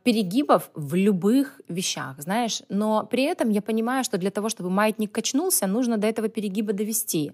[0.04, 2.64] перегибов в любых вещах, знаешь.
[2.70, 6.74] Но при этом я понимаю, что для того, чтобы маятник качнулся, нужно до этого перегиба
[6.74, 7.32] довести.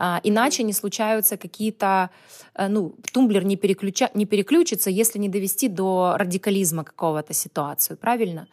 [0.00, 2.10] А, иначе не случаются какие-то,
[2.54, 8.46] э, ну, тумблер не, переключа, не переключится, если не довести до радикализма какого-то ситуацию, правильно?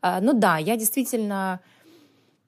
[0.00, 1.60] А, ну да, я действительно,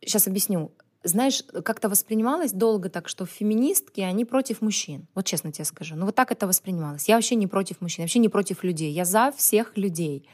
[0.01, 0.72] сейчас объясню,
[1.05, 5.07] знаешь, как-то воспринималось долго так, что феминистки, они против мужчин.
[5.14, 5.96] Вот честно тебе скажу.
[5.96, 7.09] Ну вот так это воспринималось.
[7.09, 8.90] Я вообще не против мужчин, вообще не против людей.
[8.90, 10.26] Я за всех людей.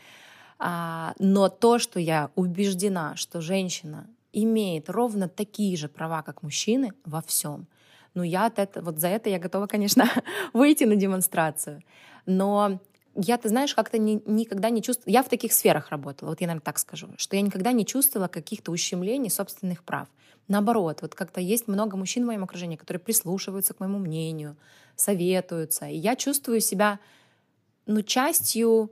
[0.59, 6.93] А, но то, что я убеждена, что женщина имеет ровно такие же права, как мужчины
[7.05, 7.67] во всем,
[8.15, 10.09] ну я от этого, вот за это я готова, конечно,
[10.53, 11.83] выйти на демонстрацию.
[12.27, 12.81] Но
[13.15, 15.13] я, ты знаешь, как-то ни, никогда не чувствовала...
[15.13, 18.29] Я в таких сферах работала, вот я, наверное, так скажу, что я никогда не чувствовала
[18.29, 20.09] каких-то ущемлений собственных прав.
[20.49, 24.57] Наоборот, вот как-то есть много мужчин в моем окружении, которые прислушиваются к моему мнению,
[24.97, 25.87] советуются.
[25.87, 26.99] И я чувствую себя,
[27.87, 28.91] ну, частью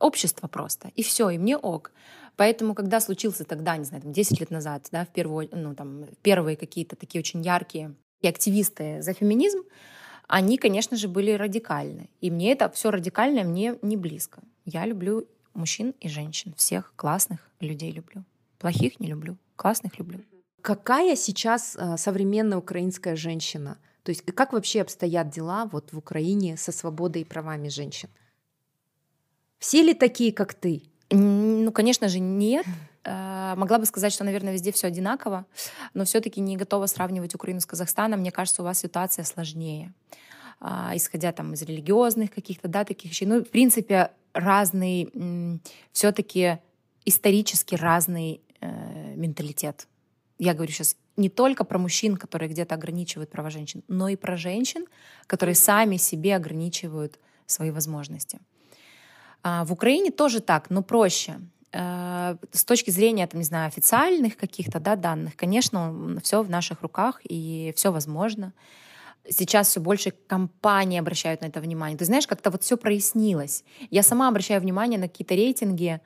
[0.00, 0.90] общества просто.
[0.94, 1.92] И все, и мне ок.
[2.36, 6.06] Поэтому, когда случился тогда, не знаю, там, 10 лет назад, да, в первую, ну, там,
[6.22, 9.62] первые какие-то такие очень яркие и активисты за феминизм,
[10.28, 12.08] они, конечно же, были радикальны.
[12.20, 14.42] И мне это все радикальное мне не близко.
[14.64, 18.24] Я люблю мужчин и женщин, всех классных людей люблю.
[18.58, 20.20] Плохих не люблю, классных люблю.
[20.62, 23.78] Какая сейчас э, современная украинская женщина?
[24.02, 28.08] То есть как вообще обстоят дела вот в Украине со свободой и правами женщин?
[29.58, 30.84] Все ли такие, как ты?
[31.10, 32.66] Ну, конечно же, нет.
[33.04, 35.44] Э, могла бы сказать, что, наверное, везде все одинаково,
[35.92, 38.20] но все-таки не готова сравнивать Украину с Казахстаном.
[38.20, 39.92] Мне кажется, у вас ситуация сложнее,
[40.60, 43.26] а, исходя там из религиозных каких-то, да, таких вещей.
[43.26, 45.60] Ну, в принципе, разный,
[45.92, 46.58] все-таки
[47.04, 49.86] исторически разный э, менталитет.
[50.38, 54.36] Я говорю сейчас не только про мужчин, которые где-то ограничивают права женщин, но и про
[54.36, 54.86] женщин,
[55.26, 58.40] которые сами себе ограничивают свои возможности.
[59.42, 61.38] А в Украине тоже так, но проще.
[61.74, 66.82] Э, с точки зрения, там, не знаю, официальных каких-то да, данных, конечно, все в наших
[66.82, 68.52] руках и все возможно.
[69.28, 71.98] Сейчас все больше компаний обращают на это внимание.
[71.98, 73.64] Ты знаешь, как-то вот все прояснилось.
[73.90, 76.00] Я сама обращаю внимание на какие-то рейтинги,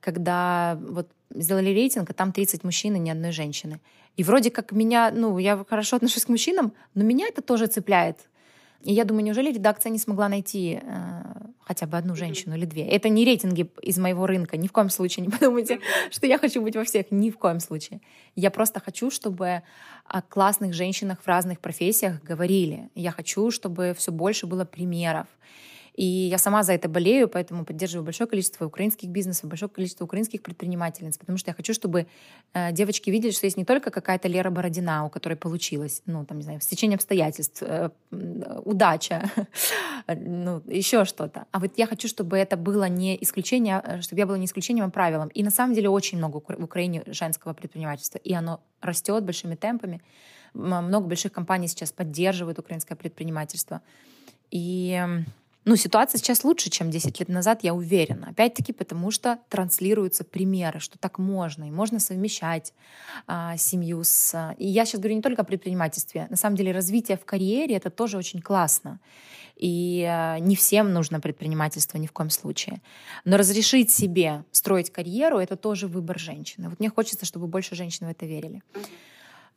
[0.00, 3.80] когда вот сделали рейтинг, а там 30 мужчин и ни одной женщины.
[4.16, 8.18] И вроде как меня, ну, я хорошо отношусь к мужчинам, но меня это тоже цепляет.
[8.82, 11.22] И я думаю, неужели редакция не смогла найти э,
[11.60, 12.86] хотя бы одну женщину или две?
[12.86, 14.56] Это не рейтинги из моего рынка.
[14.56, 15.80] Ни в коем случае не подумайте,
[16.10, 17.06] что я хочу быть во всех.
[17.10, 18.00] Ни в коем случае.
[18.36, 19.62] Я просто хочу, чтобы
[20.04, 22.88] о классных женщинах в разных профессиях говорили.
[22.94, 25.26] Я хочу, чтобы все больше было примеров.
[25.98, 30.42] И я сама за это болею, поэтому поддерживаю большое количество украинских бизнесов, большое количество украинских
[30.42, 32.06] предпринимательниц, потому что я хочу, чтобы
[32.54, 36.38] э, девочки видели, что есть не только какая-то Лера Бородина, у которой получилось, ну, там,
[36.38, 37.90] не знаю, в стечение обстоятельств, э,
[38.64, 39.28] удача,
[40.06, 41.46] ну, еще что-то.
[41.50, 44.86] А вот я хочу, чтобы это было не исключение, э, чтобы я была не исключением,
[44.86, 45.28] а правилом.
[45.34, 50.00] И на самом деле очень много в Украине женского предпринимательства, и оно растет большими темпами.
[50.54, 53.80] Много больших компаний сейчас поддерживают украинское предпринимательство.
[54.52, 55.02] И
[55.68, 58.28] ну, ситуация сейчас лучше, чем 10 лет назад, я уверена.
[58.30, 62.72] Опять-таки, потому что транслируются примеры, что так можно, и можно совмещать
[63.26, 64.54] а, семью с...
[64.56, 66.26] И я сейчас говорю не только о предпринимательстве.
[66.30, 68.98] На самом деле развитие в карьере— это тоже очень классно.
[69.56, 72.80] И а, не всем нужно предпринимательство ни в коем случае.
[73.26, 76.70] Но разрешить себе строить карьеру— это тоже выбор женщины.
[76.70, 78.62] Вот мне хочется, чтобы больше женщин в это верили.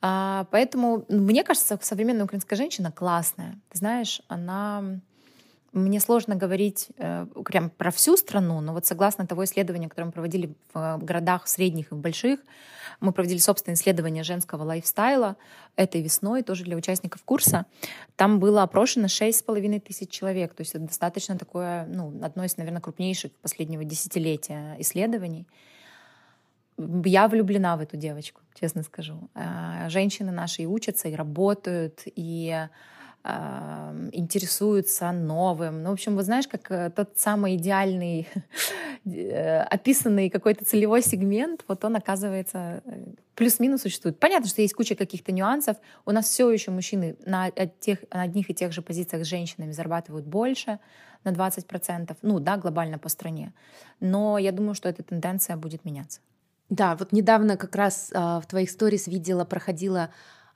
[0.02, 3.62] А, поэтому мне кажется, современная украинская женщина классная.
[3.70, 5.00] Ты знаешь, она
[5.74, 10.12] мне сложно говорить э, прям про всю страну, но вот согласно того исследования, которое мы
[10.12, 12.42] проводили в э, городах средних и больших,
[13.00, 15.38] мы проводили собственное исследование женского лайфстайла
[15.78, 17.66] этой весной, тоже для участников курса.
[18.18, 22.82] Там было опрошено 6,5 тысяч человек, то есть это достаточно такое, ну, одно из, наверное,
[22.82, 25.48] крупнейших последнего десятилетия исследований.
[27.06, 29.30] Я влюблена в эту девочку, честно скажу.
[29.36, 32.68] Э, женщины наши и учатся, и работают, и
[33.24, 35.84] интересуются новым.
[35.84, 38.28] Ну, в общем, вот знаешь, как э, тот самый идеальный,
[39.06, 44.20] э, описанный какой-то целевой сегмент, вот он, оказывается, э, плюс-минус существует.
[44.20, 45.78] Понятно, что есть куча каких-то нюансов.
[46.06, 49.72] У нас все еще мужчины на, тех, на одних и тех же позициях с женщинами
[49.72, 50.80] зарабатывают больше,
[51.24, 53.54] на 20%, ну да, глобально по стране.
[54.00, 56.20] Но я думаю, что эта тенденция будет меняться.
[56.70, 60.10] Да, вот недавно как раз э, в твоих сторис видела, проходила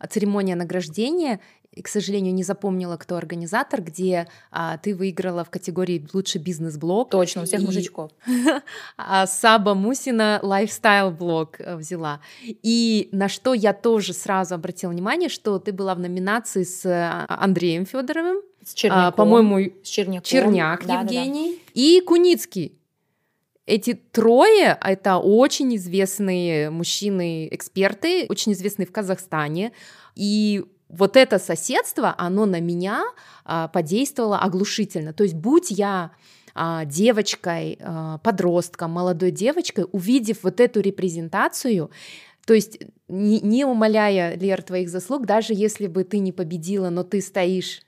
[0.09, 1.39] церемония награждения,
[1.75, 7.09] и, к сожалению, не запомнила, кто организатор, где а, ты выиграла в категории лучший бизнес-блог.
[7.09, 7.65] Точно, у всех и...
[7.65, 8.11] мужичков.
[8.97, 12.21] а Саба Мусина лайфстайл-блог э, взяла.
[12.43, 17.25] И на что я тоже сразу обратила внимание, что ты была в номинации с а,
[17.27, 20.23] Андреем Федоровым, с Черняком, а, по-моему, с Черняком.
[20.23, 21.71] Черняк да, Евгений да, да.
[21.73, 22.79] и Куницкий.
[23.65, 29.71] Эти трое— это очень известные мужчины-эксперты, очень известные в Казахстане.
[30.15, 33.03] И вот это соседство, оно на меня
[33.43, 35.13] а, подействовало оглушительно.
[35.13, 36.11] То есть будь я
[36.53, 41.89] а, девочкой, а, подростком, молодой девочкой, увидев вот эту репрезентацию,
[42.45, 42.77] то есть
[43.07, 47.81] не, не умаляя, Лер, твоих заслуг, даже если бы ты не победила, но ты стоишь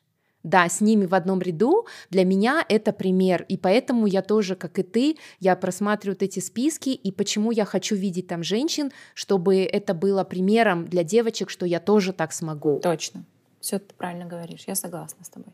[0.48, 4.80] да, с ними в одном ряду, для меня это пример, и поэтому я тоже, как
[4.80, 9.64] и ты, я просматриваю вот эти списки, и почему я хочу видеть там женщин, чтобы
[9.64, 12.80] это было примером для девочек, что я тоже так смогу.
[12.80, 13.26] Точно,
[13.60, 15.54] все ты правильно говоришь, я согласна с тобой.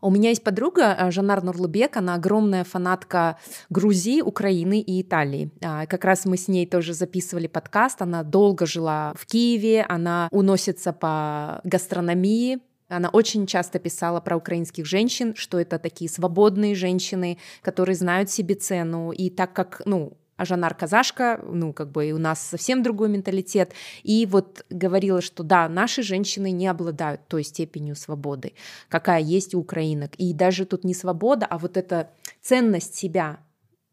[0.00, 3.38] У меня есть подруга э, Жанар Нурлубек, она огромная фанатка
[3.70, 5.50] Грузии, Украины и Италии.
[5.62, 10.28] А, как раз мы с ней тоже записывали подкаст, она долго жила в Киеве, она
[10.30, 17.38] уносится по гастрономии, она очень часто писала про украинских женщин, что это такие свободные женщины,
[17.62, 19.10] которые знают себе цену.
[19.10, 23.08] И так как, ну, а Жанар казашка, ну, как бы и у нас совсем другой
[23.08, 23.72] менталитет.
[24.02, 28.52] И вот говорила, что да, наши женщины не обладают той степенью свободы,
[28.88, 30.14] какая есть у украинок.
[30.16, 32.10] И даже тут не свобода, а вот эта
[32.42, 33.40] ценность себя,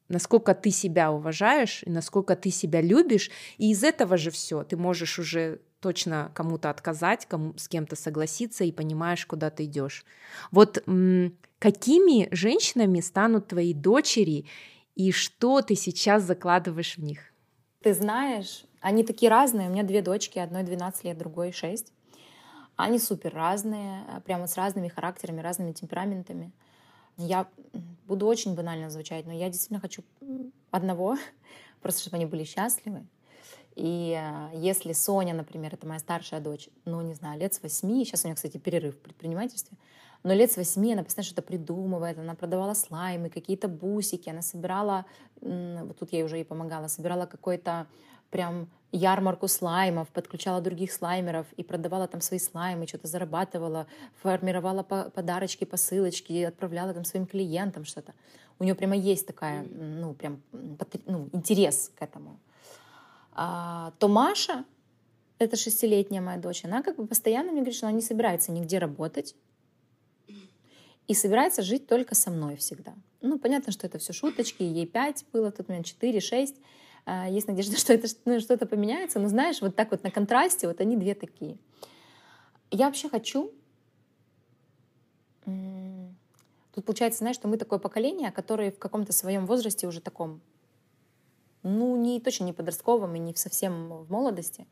[0.10, 3.32] насколько ты себя уважаешь и насколько ты себя любишь.
[3.58, 8.64] И из этого же все ты можешь уже точно кому-то отказать, кому, с кем-то согласиться
[8.64, 10.06] и понимаешь, куда ты идешь.
[10.52, 14.46] Вот м- какими женщинами станут твои дочери
[14.96, 17.20] и что ты сейчас закладываешь в них?
[17.82, 19.68] Ты знаешь, они такие разные.
[19.68, 21.92] У меня две дочки, одной 12 лет, другой 6.
[22.78, 26.54] Они супер разные, прямо с разными характерами, разными темпераментами.
[27.18, 27.48] Я
[28.08, 30.04] буду очень банально звучать, но я действительно хочу
[30.72, 31.18] одного,
[31.82, 33.06] просто чтобы они были счастливы.
[33.76, 38.06] И э, если Соня, например, это моя старшая дочь, ну, не знаю, лет с восьми,
[38.06, 39.78] сейчас у нее, кстати, перерыв в предпринимательстве,
[40.24, 45.06] но лет с восьми она постоянно что-то придумывает, она продавала слаймы, какие-то бусики, она собирала,
[45.42, 47.88] вот тут я ей уже и помогала, собирала какой-то
[48.30, 53.88] прям ярмарку слаймов, подключала других слаймеров и продавала там свои слаймы, что-то зарабатывала,
[54.22, 58.14] формировала подарочки, посылочки, отправляла там своим клиентам что-то.
[58.60, 60.42] У нее прямо есть такая, ну, прям
[61.06, 62.40] ну, интерес к этому.
[63.36, 64.66] А, то Маша,
[65.40, 68.78] это шестилетняя моя дочь, она как бы постоянно мне говорит, что она не собирается нигде
[68.78, 69.36] работать
[71.08, 72.94] и собирается жить только со мной всегда.
[73.22, 76.56] Ну, понятно, что это все шуточки, ей пять было, тут меня четыре, шесть.
[77.06, 80.68] А, есть надежда, что это ну, что-то поменяется, но знаешь, вот так вот на контрасте,
[80.68, 81.58] вот они две такие.
[82.72, 83.52] Я вообще хочу...
[86.74, 90.42] Тут получается, знаешь, что мы такое поколение, которое в каком-то своем возрасте уже таком
[91.64, 94.68] ну, не точно не подростковом и не совсем в молодости,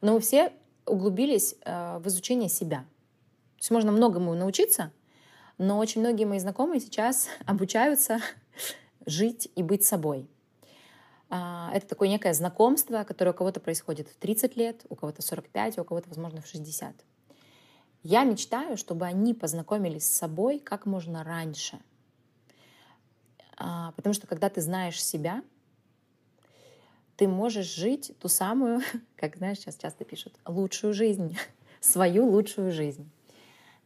[0.00, 0.52] но мы все
[0.86, 2.78] углубились э, в изучение себя.
[2.78, 4.92] То есть можно многому научиться,
[5.58, 8.20] но очень многие мои знакомые сейчас обучаются
[9.06, 10.28] жить и быть собой.
[11.30, 15.24] А, это такое некое знакомство, которое у кого-то происходит в 30 лет, у кого-то в
[15.24, 16.94] 45, у кого-то, возможно, в 60.
[18.02, 21.78] Я мечтаю, чтобы они познакомились с собой как можно раньше.
[23.56, 25.42] А, потому что когда ты знаешь себя,
[27.22, 28.80] ты можешь жить ту самую,
[29.16, 31.38] как знаешь, сейчас часто пишут, лучшую жизнь,
[31.80, 33.08] свою лучшую жизнь.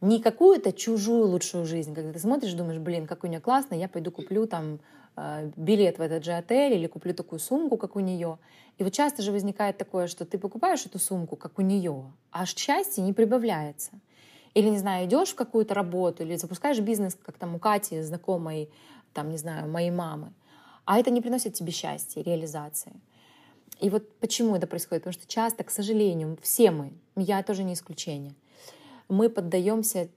[0.01, 3.87] Не какую-то чужую лучшую жизнь, когда ты смотришь, думаешь, блин, как у нее классно, я
[3.87, 4.79] пойду куплю там
[5.15, 8.39] э, билет в этот же отель или куплю такую сумку, как у нее.
[8.79, 12.47] И вот часто же возникает такое, что ты покупаешь эту сумку, как у нее, а
[12.47, 13.91] счастье не прибавляется.
[14.55, 18.71] Или, не знаю, идешь в какую-то работу, или запускаешь бизнес, как там у Кати, знакомой,
[19.13, 20.33] там, не знаю, моей мамы,
[20.85, 22.93] а это не приносит тебе счастья, реализации.
[23.79, 25.03] И вот почему это происходит?
[25.03, 28.33] Потому что часто, к сожалению, все мы, я тоже не исключение,
[29.07, 30.09] мы поддаемся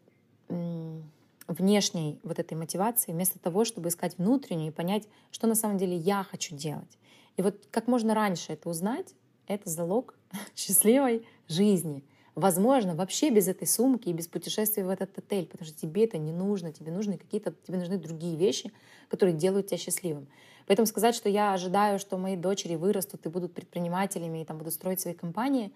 [1.46, 5.96] внешней вот этой мотивации вместо того, чтобы искать внутреннюю и понять, что на самом деле
[5.96, 6.98] я хочу делать.
[7.36, 9.14] И вот как можно раньше это узнать,
[9.46, 10.14] это залог
[10.56, 12.04] счастливой жизни.
[12.34, 16.16] Возможно, вообще без этой сумки и без путешествия в этот отель, потому что тебе это
[16.16, 18.72] не нужно, тебе нужны какие-то, тебе нужны другие вещи,
[19.08, 20.28] которые делают тебя счастливым.
[20.66, 24.74] Поэтому сказать, что я ожидаю, что мои дочери вырастут и будут предпринимателями и там будут
[24.74, 25.72] строить свои компании,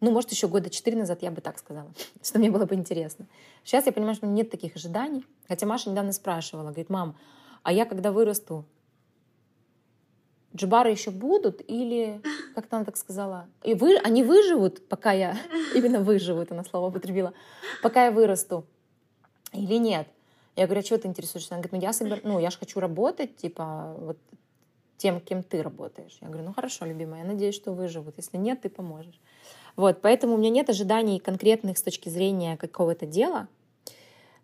[0.00, 1.92] ну, может, еще года четыре назад я бы так сказала,
[2.22, 3.26] что мне было бы интересно.
[3.64, 5.26] Сейчас я понимаю, что нет таких ожиданий.
[5.48, 7.16] Хотя Маша недавно спрашивала, говорит, мам,
[7.64, 8.64] а я когда вырасту,
[10.58, 12.20] джибары еще будут или,
[12.54, 15.36] как она так сказала, и вы, они выживут, пока я,
[15.74, 17.32] именно выживут, она слово употребила,
[17.82, 18.66] пока я вырасту
[19.52, 20.08] или нет?
[20.56, 21.54] Я говорю, а чего ты интересуешься?
[21.54, 22.20] Она говорит, ну я, собер...
[22.24, 24.18] ну, я же хочу работать, типа, вот
[24.96, 26.18] тем, кем ты работаешь.
[26.20, 28.14] Я говорю, ну хорошо, любимая, я надеюсь, что выживут.
[28.16, 29.20] Если нет, ты поможешь.
[29.76, 33.46] Вот, поэтому у меня нет ожиданий конкретных с точки зрения какого-то дела,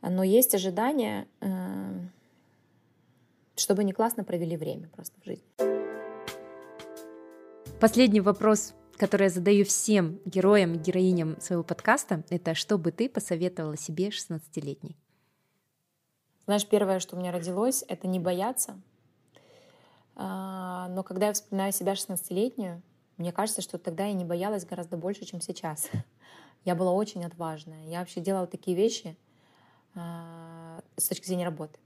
[0.00, 1.48] но есть ожидания, э,
[3.56, 5.73] чтобы они классно провели время просто в жизни.
[7.84, 13.10] Последний вопрос, который я задаю всем героям и героиням своего подкаста, это что бы ты
[13.10, 14.96] посоветовала себе 16-летней?
[16.46, 18.80] Знаешь, первое, что у меня родилось, это не бояться.
[20.16, 22.80] А, но когда я вспоминаю себя 16-летнюю,
[23.18, 25.90] мне кажется, что тогда я не боялась гораздо больше, чем сейчас.
[26.64, 27.84] Я была очень отважная.
[27.84, 29.14] Я вообще делала такие вещи
[29.94, 31.78] а, с точки зрения работы,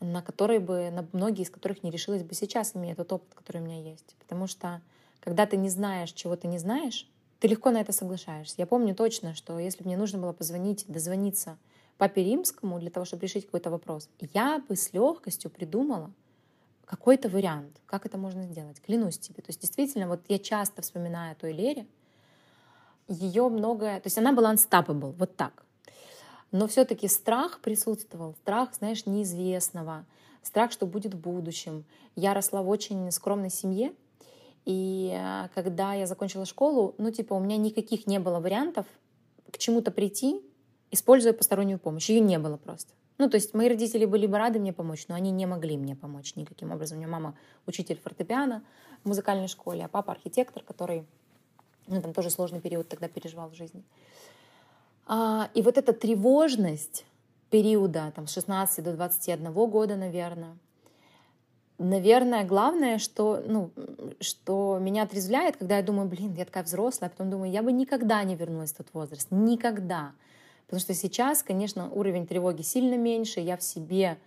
[0.00, 3.60] на которые бы, на многие из которых не решилась бы сейчас, имея тот опыт, который
[3.60, 4.14] у меня есть.
[4.18, 4.80] Потому что
[5.20, 7.08] когда ты не знаешь, чего ты не знаешь,
[7.40, 8.54] ты легко на это соглашаешься.
[8.58, 11.58] Я помню точно, что если мне нужно было позвонить, дозвониться
[11.98, 16.12] папе римскому для того, чтобы решить какой-то вопрос, я бы с легкостью придумала
[16.84, 18.80] какой-то вариант, как это можно сделать.
[18.80, 19.42] Клянусь тебе.
[19.42, 21.86] То есть действительно, вот я часто вспоминаю о той Лере,
[23.08, 24.00] ее многое...
[24.00, 25.65] То есть она была unstoppable, вот так.
[26.56, 30.06] Но все-таки страх присутствовал, страх, знаешь, неизвестного,
[30.42, 31.84] страх, что будет в будущем.
[32.14, 33.92] Я росла в очень скромной семье,
[34.64, 38.86] и э, когда я закончила школу, ну, типа, у меня никаких не было вариантов
[39.52, 40.40] к чему-то прийти,
[40.90, 42.08] используя постороннюю помощь.
[42.08, 42.94] Ее не было просто.
[43.18, 45.94] Ну, то есть мои родители были бы рады мне помочь, но они не могли мне
[45.94, 46.96] помочь никаким образом.
[46.96, 48.64] У меня мама учитель фортепиано
[49.04, 51.04] в музыкальной школе, а папа архитектор, который,
[51.86, 53.84] ну, там тоже сложный период тогда переживал в жизни.
[55.06, 57.04] А, и вот эта тревожность
[57.50, 60.56] периода там, с 16 до 21 года, наверное,
[61.78, 63.70] наверное, главное, что, ну,
[64.20, 67.72] что меня отрезвляет, когда я думаю, блин, я такая взрослая, а потом думаю, я бы
[67.72, 70.12] никогда не вернулась в тот возраст, никогда.
[70.66, 74.18] Потому что сейчас, конечно, уровень тревоги сильно меньше, я в себе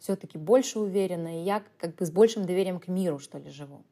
[0.00, 3.82] все-таки больше уверена, и я как бы с большим доверием к миру, что ли, живу.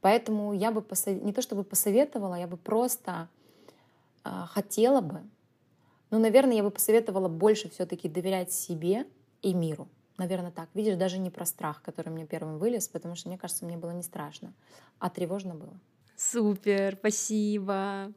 [0.00, 1.22] Поэтому я бы посов...
[1.22, 3.28] не то чтобы посоветовала, я бы просто
[4.24, 5.22] э, хотела бы,
[6.10, 9.06] ну, наверное, я бы посоветовала больше все-таки доверять себе
[9.42, 9.88] и миру.
[10.18, 10.68] Наверное, так.
[10.74, 13.92] Видишь, даже не про страх, который мне первым вылез, потому что, мне кажется, мне было
[13.92, 14.52] не страшно,
[14.98, 15.80] а тревожно было.
[16.16, 18.12] Супер, спасибо.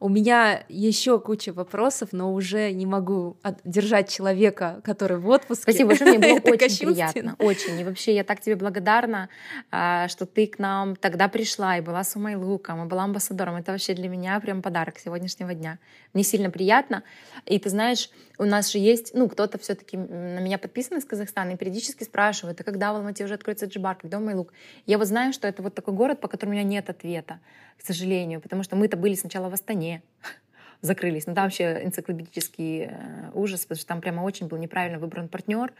[0.00, 5.62] У меня еще куча вопросов, но уже не могу держать человека, который в отпуске.
[5.62, 7.78] Спасибо большое, мне было очень приятно, очень.
[7.80, 9.28] И вообще я так тебе благодарна,
[9.70, 13.56] а, что ты к нам тогда пришла и была с Умайлуком, и была амбассадором.
[13.56, 15.78] Это вообще для меня прям подарок сегодняшнего дня.
[16.14, 17.02] Мне сильно приятно.
[17.44, 21.04] И ты знаешь, у нас же есть, ну, кто-то все таки на меня подписан из
[21.04, 24.52] Казахстана и периодически спрашивает, а когда в Алмате уже откроется Джибар, когда Умайлук?
[24.86, 27.40] Я вот знаю, что это вот такой город, по которому у меня нет ответа,
[27.76, 30.02] к сожалению, потому что мы-то были сначала в Астане,
[30.80, 31.26] закрылись.
[31.26, 35.72] Но там вообще энциклопедический э, ужас, потому что там прямо очень был неправильно выбран партнер.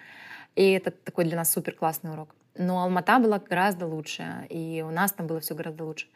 [0.57, 2.35] И это такой для нас супер классный урок.
[2.57, 6.09] Но Алмата была гораздо лучше, и у нас там было все гораздо лучше.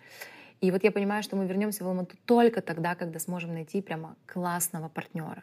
[0.61, 4.17] И вот я понимаю, что мы вернемся в Алмату только тогда, когда сможем найти прямо
[4.27, 5.43] классного партнера.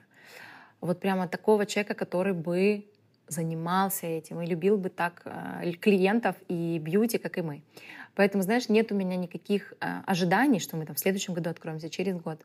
[0.81, 2.85] Вот прямо такого человека, который бы
[3.27, 7.61] занимался этим и любил бы так э, клиентов и бьюти, как и мы.
[8.15, 11.89] Поэтому, знаешь, нет у меня никаких э, ожиданий, что мы там в следующем году откроемся,
[11.89, 12.43] через год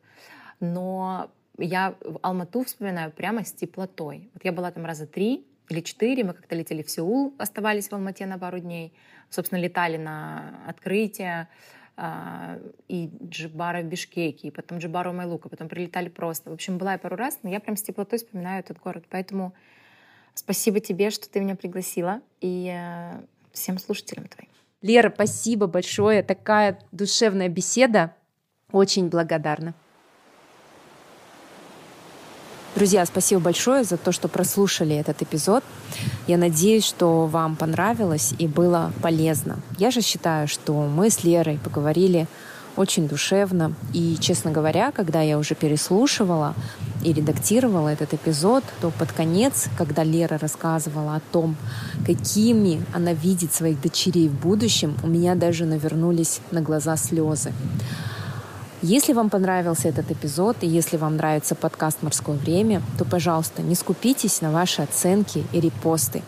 [0.61, 4.31] но я в Алмату вспоминаю прямо с теплотой.
[4.35, 7.93] Вот я была там раза три или четыре, мы как-то летели в Сеул, оставались в
[7.93, 8.93] Алмате на пару дней,
[9.31, 11.49] собственно, летали на открытие,
[12.89, 16.51] и Джибара в Бишкеке, и потом Джибара в Майлука, потом прилетали просто.
[16.51, 19.05] В общем, была я пару раз, но я прям с теплотой вспоминаю этот город.
[19.09, 19.55] Поэтому
[20.35, 23.23] спасибо тебе, что ты меня пригласила, и э,
[23.53, 24.51] всем слушателям твоим.
[24.83, 26.23] Лера, спасибо большое.
[26.23, 28.15] Такая душевная беседа.
[28.73, 29.75] Очень благодарна.
[32.75, 35.63] Друзья, спасибо большое за то, что прослушали этот эпизод.
[36.27, 39.61] Я надеюсь, что вам понравилось и было полезно.
[39.79, 42.27] Я же считаю, что мы с Лерой поговорили
[42.75, 43.75] очень душевно.
[43.93, 46.57] И, честно говоря, когда я уже переслушивала
[47.05, 51.55] и редактировала этот эпизод, то под конец, когда Лера рассказывала о том,
[52.05, 57.53] какими она видит своих дочерей в будущем, у меня даже навернулись на глаза слезы.
[58.87, 63.75] Если вам понравился этот эпизод и если вам нравится подкаст «Морское время», то, пожалуйста, не
[63.75, 66.21] скупитесь на ваши оценки и репосты.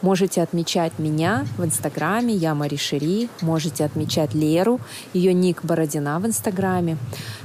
[0.00, 3.28] Можете отмечать меня в Инстаграме, я Мари Шери.
[3.40, 4.80] Можете отмечать Леру,
[5.12, 6.96] ее ник Бородина в Инстаграме.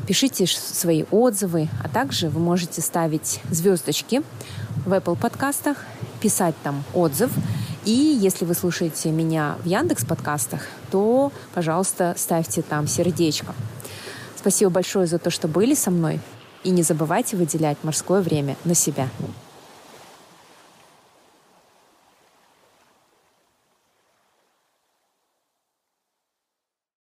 [0.08, 4.24] Пишите свои отзывы, а также вы можете ставить звездочки
[4.88, 5.86] в Apple подкастах,
[6.20, 7.30] писать там отзыв.
[7.86, 13.54] И если вы слушаете меня в Яндекс подкастах, то, пожалуйста, ставьте там сердечко.
[14.38, 16.20] Спасибо большое за то, что были со мной.
[16.64, 19.10] И не забывайте выделять морское время на себя.